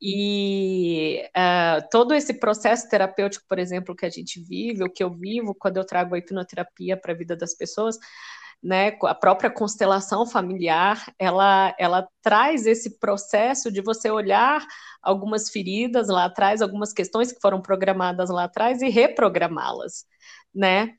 E 0.00 1.22
uh, 1.28 1.88
todo 1.90 2.12
esse 2.12 2.34
processo 2.34 2.88
terapêutico, 2.88 3.44
por 3.48 3.58
exemplo, 3.58 3.94
que 3.94 4.04
a 4.04 4.10
gente 4.10 4.42
vive, 4.42 4.82
o 4.82 4.90
que 4.90 5.02
eu 5.02 5.14
vivo 5.14 5.54
quando 5.54 5.76
eu 5.76 5.86
trago 5.86 6.14
a 6.14 6.18
hipnoterapia 6.18 6.96
para 6.96 7.12
a 7.12 7.16
vida 7.16 7.36
das 7.36 7.56
pessoas, 7.56 7.96
né, 8.62 8.96
a 9.02 9.14
própria 9.14 9.50
constelação 9.50 10.24
familiar, 10.24 11.12
ela, 11.18 11.74
ela 11.78 12.08
traz 12.22 12.64
esse 12.64 12.98
processo 12.98 13.72
de 13.72 13.80
você 13.82 14.10
olhar 14.10 14.64
algumas 15.02 15.50
feridas 15.50 16.08
lá 16.08 16.26
atrás, 16.26 16.62
algumas 16.62 16.92
questões 16.92 17.32
que 17.32 17.40
foram 17.40 17.60
programadas 17.60 18.30
lá 18.30 18.44
atrás 18.44 18.80
e 18.80 18.88
reprogramá-las, 18.88 20.06
né? 20.54 20.94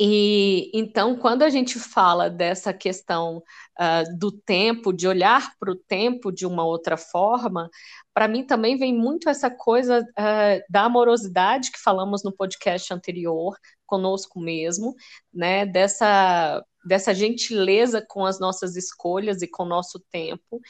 E 0.00 0.70
então, 0.72 1.16
quando 1.16 1.42
a 1.42 1.50
gente 1.50 1.76
fala 1.76 2.30
dessa 2.30 2.72
questão 2.72 3.38
uh, 3.38 4.18
do 4.18 4.30
tempo, 4.30 4.92
de 4.92 5.08
olhar 5.08 5.52
para 5.58 5.72
o 5.72 5.74
tempo 5.74 6.30
de 6.30 6.46
uma 6.46 6.64
outra 6.64 6.96
forma, 6.96 7.68
para 8.14 8.28
mim 8.28 8.44
também 8.44 8.76
vem 8.76 8.94
muito 8.94 9.28
essa 9.28 9.50
coisa 9.50 10.00
uh, 10.00 10.62
da 10.70 10.84
amorosidade 10.84 11.72
que 11.72 11.80
falamos 11.80 12.22
no 12.22 12.32
podcast 12.32 12.94
anterior, 12.94 13.56
conosco 13.88 14.38
mesmo, 14.38 14.94
né? 15.32 15.66
Dessa, 15.66 16.64
dessa 16.84 17.14
gentileza 17.14 18.04
com 18.06 18.24
as 18.24 18.38
nossas 18.38 18.76
escolhas 18.76 19.42
e 19.42 19.48
com 19.48 19.64
o 19.64 19.68
nosso 19.68 19.98
tempo, 20.12 20.60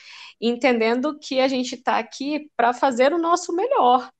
entendendo 0.40 1.18
que 1.18 1.40
a 1.40 1.48
gente 1.48 1.74
está 1.74 1.98
aqui 1.98 2.50
para 2.56 2.72
fazer 2.72 3.12
o 3.12 3.18
nosso 3.18 3.54
melhor, 3.54 4.10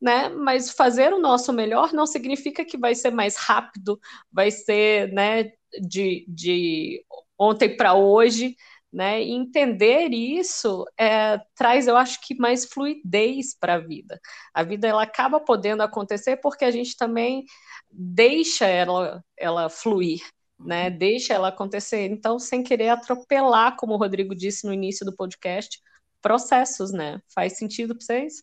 né? 0.00 0.28
Mas 0.28 0.70
fazer 0.70 1.14
o 1.14 1.20
nosso 1.20 1.52
melhor 1.52 1.92
não 1.92 2.06
significa 2.06 2.64
que 2.64 2.76
vai 2.76 2.94
ser 2.94 3.12
mais 3.12 3.36
rápido, 3.36 3.98
vai 4.30 4.50
ser, 4.50 5.12
né, 5.12 5.52
de, 5.80 6.26
de 6.28 7.04
ontem 7.38 7.76
para 7.76 7.94
hoje, 7.94 8.56
né? 8.92 9.22
E 9.22 9.30
entender 9.30 10.10
isso 10.10 10.84
é, 10.98 11.38
traz, 11.54 11.86
eu 11.86 11.96
acho 11.96 12.20
que 12.20 12.34
mais 12.34 12.66
fluidez 12.66 13.56
para 13.58 13.74
a 13.74 13.78
vida. 13.78 14.20
A 14.52 14.62
vida 14.62 14.86
ela 14.86 15.02
acaba 15.02 15.40
podendo 15.40 15.82
acontecer 15.82 16.36
porque 16.36 16.64
a 16.64 16.70
gente 16.70 16.96
também 16.96 17.44
deixa 17.90 18.66
ela, 18.66 19.24
ela 19.36 19.70
fluir, 19.70 20.20
né? 20.58 20.90
Deixa 20.90 21.32
ela 21.32 21.48
acontecer. 21.48 22.06
Então, 22.10 22.38
sem 22.38 22.62
querer 22.62 22.90
atropelar, 22.90 23.76
como 23.76 23.94
o 23.94 23.98
Rodrigo 23.98 24.34
disse 24.34 24.66
no 24.66 24.74
início 24.74 25.06
do 25.06 25.16
podcast, 25.16 25.80
processos, 26.20 26.92
né? 26.92 27.20
Faz 27.34 27.56
sentido 27.56 27.94
para 27.94 28.04
vocês? 28.04 28.42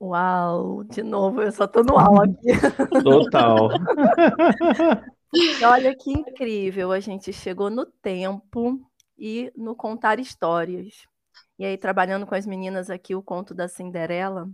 Uau, 0.00 0.84
de 0.84 1.02
novo, 1.02 1.42
eu 1.42 1.52
só 1.52 1.66
tô 1.66 1.82
no 1.82 1.94
uau 1.94 2.22
aqui. 2.22 2.36
Total. 3.04 3.68
E 5.34 5.62
olha 5.62 5.94
que 5.94 6.10
incrível, 6.10 6.90
a 6.90 7.00
gente 7.00 7.34
chegou 7.34 7.68
no 7.68 7.84
tempo 7.84 8.80
e 9.18 9.52
no 9.56 9.74
contar 9.74 10.18
histórias. 10.20 11.06
E 11.58 11.64
aí, 11.64 11.76
trabalhando 11.76 12.26
com 12.26 12.34
as 12.34 12.46
meninas 12.46 12.90
aqui, 12.90 13.14
o 13.14 13.22
conto 13.22 13.54
da 13.54 13.68
Cinderela, 13.68 14.48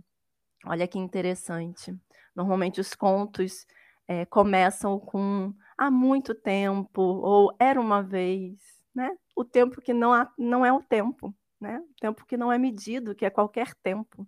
olha 0.65 0.87
que 0.87 0.97
interessante. 0.97 1.95
Normalmente 2.35 2.81
os 2.81 2.95
contos 2.95 3.65
é, 4.07 4.25
começam 4.25 4.99
com 4.99 5.53
há 5.77 5.91
muito 5.91 6.33
tempo, 6.33 7.01
ou 7.01 7.55
era 7.59 7.79
uma 7.79 8.01
vez, 8.01 8.59
né? 8.93 9.09
O 9.35 9.43
tempo 9.43 9.81
que 9.81 9.93
não, 9.93 10.13
há, 10.13 10.31
não 10.37 10.65
é 10.65 10.71
o 10.73 10.81
tempo, 10.81 11.35
né? 11.59 11.79
O 11.79 11.95
tempo 11.99 12.25
que 12.25 12.37
não 12.37 12.51
é 12.51 12.57
medido, 12.57 13.15
que 13.15 13.25
é 13.25 13.29
qualquer 13.29 13.73
tempo. 13.75 14.27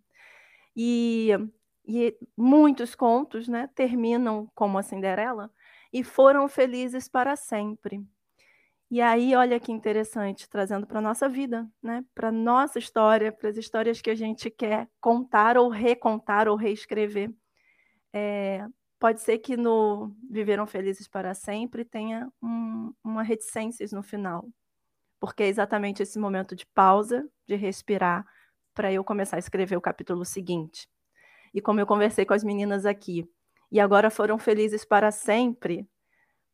E, 0.75 1.29
e 1.85 2.15
muitos 2.37 2.93
contos 2.93 3.47
né, 3.47 3.67
terminam 3.73 4.47
como 4.53 4.77
a 4.77 4.83
Cinderela 4.83 5.51
e 5.91 6.03
foram 6.03 6.47
felizes 6.47 7.07
para 7.07 7.35
sempre. 7.35 8.05
E 8.89 9.01
aí, 9.01 9.35
olha 9.35 9.59
que 9.59 9.71
interessante, 9.71 10.49
trazendo 10.49 10.87
para 10.87 10.99
a 10.99 11.01
nossa 11.01 11.27
vida, 11.27 11.69
né? 11.83 12.05
para 12.15 12.29
a 12.29 12.31
nossa 12.31 12.79
história, 12.79 13.33
para 13.33 13.49
as 13.49 13.57
histórias 13.57 14.01
que 14.01 14.09
a 14.09 14.15
gente 14.15 14.49
quer 14.49 14.87
contar 15.01 15.57
ou 15.57 15.67
recontar 15.67 16.47
ou 16.47 16.55
reescrever. 16.55 17.29
É, 18.13 18.65
pode 18.97 19.21
ser 19.21 19.39
que 19.39 19.57
no 19.57 20.15
Viveram 20.29 20.65
Felizes 20.65 21.07
para 21.07 21.33
Sempre 21.33 21.83
tenha 21.83 22.31
um, 22.41 22.93
uma 23.03 23.23
reticências 23.23 23.91
no 23.91 24.01
final, 24.01 24.47
porque 25.19 25.43
é 25.43 25.47
exatamente 25.47 26.03
esse 26.03 26.17
momento 26.17 26.55
de 26.55 26.65
pausa, 26.67 27.27
de 27.47 27.55
respirar, 27.55 28.25
para 28.73 28.93
eu 28.93 29.03
começar 29.03 29.37
a 29.37 29.39
escrever 29.39 29.75
o 29.75 29.81
capítulo 29.81 30.23
seguinte. 30.23 30.87
E 31.53 31.61
como 31.61 31.79
eu 31.79 31.87
conversei 31.87 32.25
com 32.25 32.33
as 32.33 32.43
meninas 32.43 32.85
aqui, 32.85 33.27
e 33.71 33.79
agora 33.79 34.09
foram 34.09 34.37
felizes 34.37 34.85
para 34.85 35.11
sempre, 35.11 35.87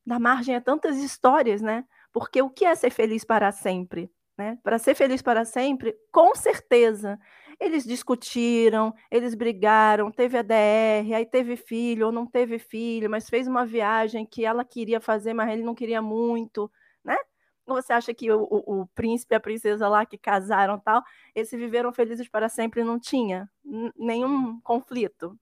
dá 0.05 0.19
margem 0.19 0.55
a 0.55 0.61
tantas 0.61 0.97
histórias, 0.97 1.61
né? 1.61 1.85
Porque 2.13 2.41
o 2.41 2.49
que 2.49 2.63
é 2.63 2.75
ser 2.75 2.91
feliz 2.91 3.25
para 3.25 3.51
sempre? 3.51 4.09
Né? 4.37 4.57
Para 4.63 4.79
ser 4.79 4.95
feliz 4.95 5.21
para 5.21 5.43
sempre, 5.43 5.95
com 6.11 6.33
certeza. 6.35 7.19
Eles 7.59 7.83
discutiram, 7.83 8.93
eles 9.11 9.35
brigaram, 9.35 10.11
teve 10.11 10.37
a 10.37 10.41
DR, 10.41 11.13
aí 11.15 11.25
teve 11.25 11.55
filho 11.55 12.07
ou 12.07 12.11
não 12.11 12.25
teve 12.25 12.57
filho, 12.57 13.09
mas 13.09 13.29
fez 13.29 13.47
uma 13.47 13.65
viagem 13.65 14.25
que 14.25 14.45
ela 14.45 14.63
queria 14.63 14.99
fazer, 14.99 15.33
mas 15.33 15.51
ele 15.51 15.63
não 15.63 15.75
queria 15.75 16.01
muito, 16.01 16.71
né? 17.03 17.17
você 17.65 17.93
acha 17.93 18.13
que 18.13 18.29
o, 18.31 18.43
o, 18.43 18.81
o, 18.81 18.87
príncipe 18.87 19.33
e 19.33 19.37
a 19.37 19.39
princesa 19.39 19.87
lá 19.87 20.05
que 20.05 20.17
casaram 20.17 20.77
tal, 20.79 21.01
eles 21.33 21.49
viveram 21.51 21.93
felizes 21.93 22.27
para 22.27 22.49
sempre 22.49 22.81
e 22.81 22.83
não 22.83 22.99
tinha 22.99 23.49
nenhum 23.97 24.59
conflito? 24.61 25.37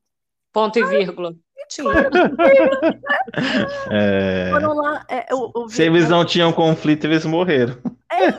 Ponto 0.52 0.78
e 0.78 0.86
vírgula. 0.86 1.34
Tinha. 1.72 2.10
é... 3.90 4.50
Foram 4.52 4.74
lá, 4.74 5.06
é, 5.08 5.34
o, 5.34 5.50
o... 5.56 5.70
Se 5.70 5.84
eles 5.84 6.10
não 6.10 6.26
tinham 6.26 6.52
conflito, 6.52 7.06
eles 7.06 7.26
morreram. 7.26 7.78
É, 8.12 8.26
é 8.26 8.34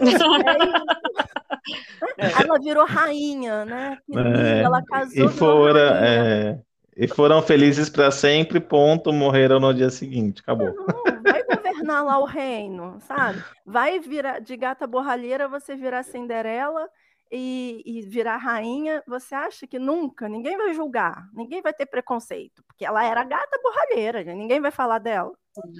Ela 2.43 2.59
virou 2.61 2.85
rainha, 2.85 3.65
né? 3.65 3.97
É, 4.15 4.61
ela 4.61 4.83
casou. 4.83 5.25
E, 5.25 5.29
fora, 5.31 5.99
é, 6.05 6.59
e 6.95 7.09
foram 7.09 7.41
felizes 7.41 7.89
para 7.89 8.11
sempre, 8.11 8.61
ponto, 8.61 9.11
morreram 9.15 9.59
no 9.59 9.73
dia 9.73 9.89
seguinte, 9.89 10.43
acabou. 10.43 10.75
Não, 10.75 11.23
vai 11.23 11.43
governar 11.43 12.05
lá 12.05 12.19
o 12.19 12.27
reino, 12.27 12.99
sabe? 13.01 13.43
Vai 13.65 13.99
virar 13.99 14.41
de 14.41 14.55
gata 14.59 14.87
borralheira, 14.87 15.49
você 15.49 15.75
virar 15.75 16.03
Cinderela 16.03 16.87
e, 17.35 17.83
e, 17.87 18.03
virar 18.03 18.37
rainha, 18.37 19.03
você 19.07 19.35
acha 19.35 19.67
que 19.67 19.79
nunca 19.79 20.29
ninguém 20.29 20.55
vai 20.55 20.75
julgar, 20.75 21.31
ninguém 21.33 21.63
vai 21.63 21.73
ter 21.73 21.87
preconceito, 21.87 22.63
porque 22.65 22.85
ela 22.85 23.03
era 23.03 23.25
gata 23.25 23.59
borralheira, 23.63 24.23
ninguém 24.23 24.61
vai 24.61 24.71
falar 24.71 24.99
dela. 24.99 25.33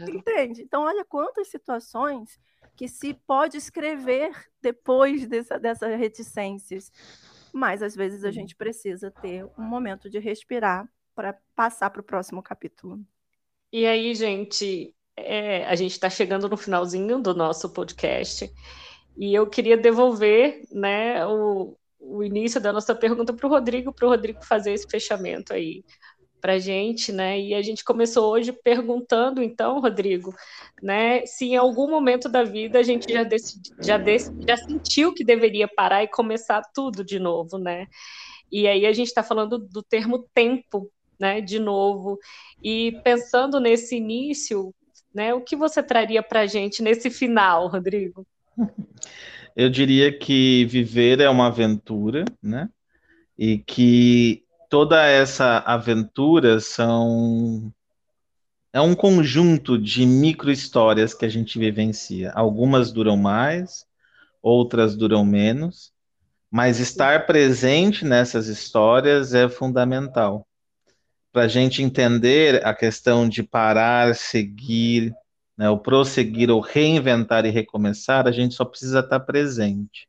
Entende? 0.09 0.63
Então, 0.63 0.85
olha 0.85 1.05
quantas 1.05 1.49
situações 1.49 2.41
que 2.75 2.89
se 2.89 3.13
pode 3.13 3.59
escrever 3.59 4.33
depois 4.63 5.27
dessa, 5.29 5.59
dessas 5.59 5.99
reticências. 5.99 6.91
Mas 7.53 7.83
às 7.83 7.95
vezes 7.95 8.25
a 8.25 8.31
gente 8.31 8.57
precisa 8.57 9.11
ter 9.11 9.45
um 9.59 9.63
momento 9.63 10.09
de 10.09 10.19
respirar 10.19 10.89
para 11.15 11.39
passar 11.55 11.91
para 11.91 12.01
o 12.01 12.05
próximo 12.05 12.43
capítulo. 12.43 12.99
E 13.71 13.87
aí, 13.87 14.15
gente, 14.15 14.95
é, 15.15 15.67
a 15.67 15.75
gente 15.75 15.93
está 15.93 16.09
chegando 16.09 16.49
no 16.49 16.57
finalzinho 16.57 17.21
do 17.21 17.35
nosso 17.35 17.69
podcast 17.71 18.51
e 19.17 19.35
eu 19.35 19.47
queria 19.47 19.77
devolver 19.77 20.63
né, 20.71 21.27
o, 21.27 21.77
o 22.01 22.25
início 22.25 22.61
da 22.61 22.73
nossa 22.73 22.95
pergunta 22.95 23.33
para 23.33 23.47
o 23.47 23.51
Rodrigo, 23.51 23.93
para 23.93 24.07
o 24.07 24.11
Rodrigo 24.11 24.45
fazer 24.45 24.73
esse 24.73 24.87
fechamento 24.89 25.53
aí 25.53 25.85
para 26.43 26.55
a 26.55 26.59
gente, 26.59 27.13
né? 27.13 27.41
E 27.41 27.55
a 27.55 27.63
gente 27.63 27.85
começou 27.85 28.33
hoje 28.33 28.53
perguntando, 28.53 29.41
então, 29.41 29.81
Rodrigo, 29.81 30.35
né, 30.83 31.25
se 31.25 31.45
em 31.47 31.57
algum 31.57 31.89
momento 31.89 32.29
da 32.29 32.43
vida 32.43 32.81
a 32.81 32.83
gente 32.83 33.11
já, 33.13 33.23
decidi, 33.23 33.71
já, 33.79 33.97
já 33.97 34.57
sentiu 34.57 35.15
que 35.15 35.25
deveria 35.25 35.69
parar 35.69 36.03
e 36.03 36.09
começar 36.09 36.61
tudo 36.75 37.05
de 37.05 37.21
novo, 37.21 37.59
né? 37.59 37.87
E 38.51 38.67
aí 38.67 38.85
a 38.85 38.93
gente 38.93 39.07
está 39.07 39.23
falando 39.23 39.57
do 39.57 39.83
termo 39.85 40.29
tempo, 40.35 40.91
né, 41.19 41.41
de 41.41 41.61
novo. 41.61 42.19
E 42.61 43.01
pensando 43.05 43.61
nesse 43.61 43.97
início, 43.97 44.75
né, 45.15 45.33
o 45.33 45.41
que 45.41 45.55
você 45.55 45.81
traria 45.81 46.25
para 46.25 46.41
a 46.41 46.47
gente 46.47 46.83
nesse 46.83 47.09
final, 47.09 47.69
Rodrigo? 47.69 48.27
Eu 49.55 49.69
diria 49.69 50.17
que 50.17 50.65
viver 50.67 51.21
é 51.21 51.29
uma 51.29 51.49
aventura, 51.49 52.25
né? 52.43 52.69
E 53.37 53.59
que 53.59 54.45
toda 54.71 55.07
essa 55.07 55.59
aventura 55.59 56.59
são 56.61 57.73
é 58.73 58.81
um 58.81 58.95
conjunto 58.95 59.79
de 59.79 60.07
micro 60.07 60.51
histórias 60.51 61.13
que 61.13 61.27
a 61.27 61.29
gente 61.29 61.59
vivencia. 61.59 62.33
Algumas 62.33 62.91
duram 62.91 63.17
mais, 63.17 63.85
outras 64.41 64.97
duram 64.97 65.25
menos, 65.27 65.93
mas 66.51 66.81
estar 66.81 67.27
presente 67.27 68.05
nessas 68.05 68.47
histórias 68.47 69.35
é 69.35 69.49
fundamental 69.49 70.47
para 71.33 71.45
a 71.45 71.49
gente 71.49 71.83
entender 71.83 72.65
a 72.65 72.75
questão 72.75 73.27
de 73.27 73.43
parar, 73.43 74.15
seguir, 74.15 75.15
né, 75.63 75.71
o 75.71 75.79
prosseguir 75.79 76.51
ou 76.51 76.59
reinventar 76.59 77.47
e 77.47 77.51
recomeçar, 77.51 78.27
a 78.27 78.33
gente 78.33 78.53
só 78.53 78.65
precisa 78.65 78.99
estar 78.99 79.21
presente. 79.21 80.09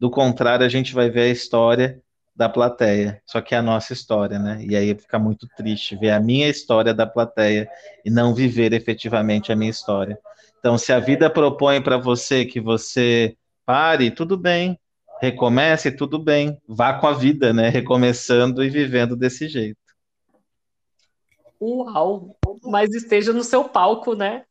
Do 0.00 0.10
contrário, 0.10 0.64
a 0.64 0.70
gente 0.70 0.94
vai 0.94 1.10
ver 1.10 1.20
a 1.20 1.28
história 1.28 2.00
da 2.34 2.48
plateia, 2.48 3.20
só 3.26 3.42
que 3.42 3.54
é 3.54 3.58
a 3.58 3.62
nossa 3.62 3.92
história, 3.92 4.38
né? 4.38 4.64
E 4.66 4.74
aí 4.74 4.94
fica 4.94 5.18
muito 5.18 5.46
triste 5.54 5.94
ver 5.96 6.12
a 6.12 6.20
minha 6.20 6.48
história 6.48 6.94
da 6.94 7.06
plateia 7.06 7.68
e 8.06 8.10
não 8.10 8.34
viver 8.34 8.72
efetivamente 8.72 9.52
a 9.52 9.56
minha 9.56 9.70
história. 9.70 10.18
Então, 10.58 10.78
se 10.78 10.90
a 10.94 10.98
vida 10.98 11.28
propõe 11.28 11.82
para 11.82 11.98
você 11.98 12.46
que 12.46 12.58
você 12.58 13.36
pare, 13.66 14.10
tudo 14.10 14.34
bem, 14.34 14.80
recomece, 15.20 15.92
tudo 15.92 16.18
bem, 16.18 16.58
vá 16.66 16.94
com 16.94 17.06
a 17.06 17.12
vida, 17.12 17.52
né? 17.52 17.68
Recomeçando 17.68 18.64
e 18.64 18.70
vivendo 18.70 19.14
desse 19.14 19.46
jeito. 19.46 19.76
Uau! 21.60 22.34
Mas 22.62 22.94
esteja 22.94 23.34
no 23.34 23.44
seu 23.44 23.64
palco, 23.64 24.14
né? 24.14 24.46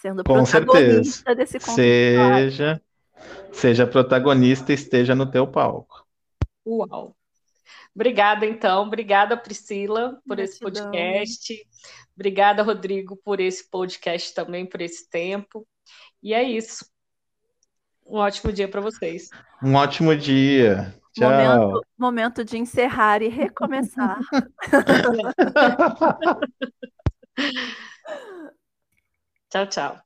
Sendo 0.00 0.22
com 0.24 0.44
certeza. 0.44 1.34
desse 1.34 1.58
Seja, 1.58 2.80
seja 3.52 3.86
protagonista 3.86 4.72
e 4.72 4.74
esteja 4.74 5.14
no 5.14 5.30
teu 5.30 5.46
palco. 5.46 6.06
Uau! 6.66 7.16
Obrigada, 7.94 8.44
então. 8.44 8.82
Obrigada, 8.82 9.36
Priscila, 9.38 10.20
por 10.26 10.36
Gratidão. 10.36 10.44
esse 10.44 10.58
podcast. 10.58 11.66
Obrigada, 12.14 12.62
Rodrigo, 12.62 13.16
por 13.16 13.40
esse 13.40 13.70
podcast 13.70 14.34
também, 14.34 14.66
por 14.66 14.82
esse 14.82 15.08
tempo. 15.08 15.66
E 16.22 16.34
é 16.34 16.42
isso. 16.42 16.84
Um 18.06 18.18
ótimo 18.18 18.52
dia 18.52 18.68
para 18.68 18.82
vocês. 18.82 19.30
Um 19.62 19.74
ótimo 19.74 20.14
dia. 20.14 20.94
Tchau. 21.14 21.30
Momento, 21.30 21.86
momento 21.98 22.44
de 22.44 22.58
encerrar 22.58 23.22
e 23.22 23.28
recomeçar. 23.28 24.18
tchau, 29.50 29.66
tchau. 29.66 30.05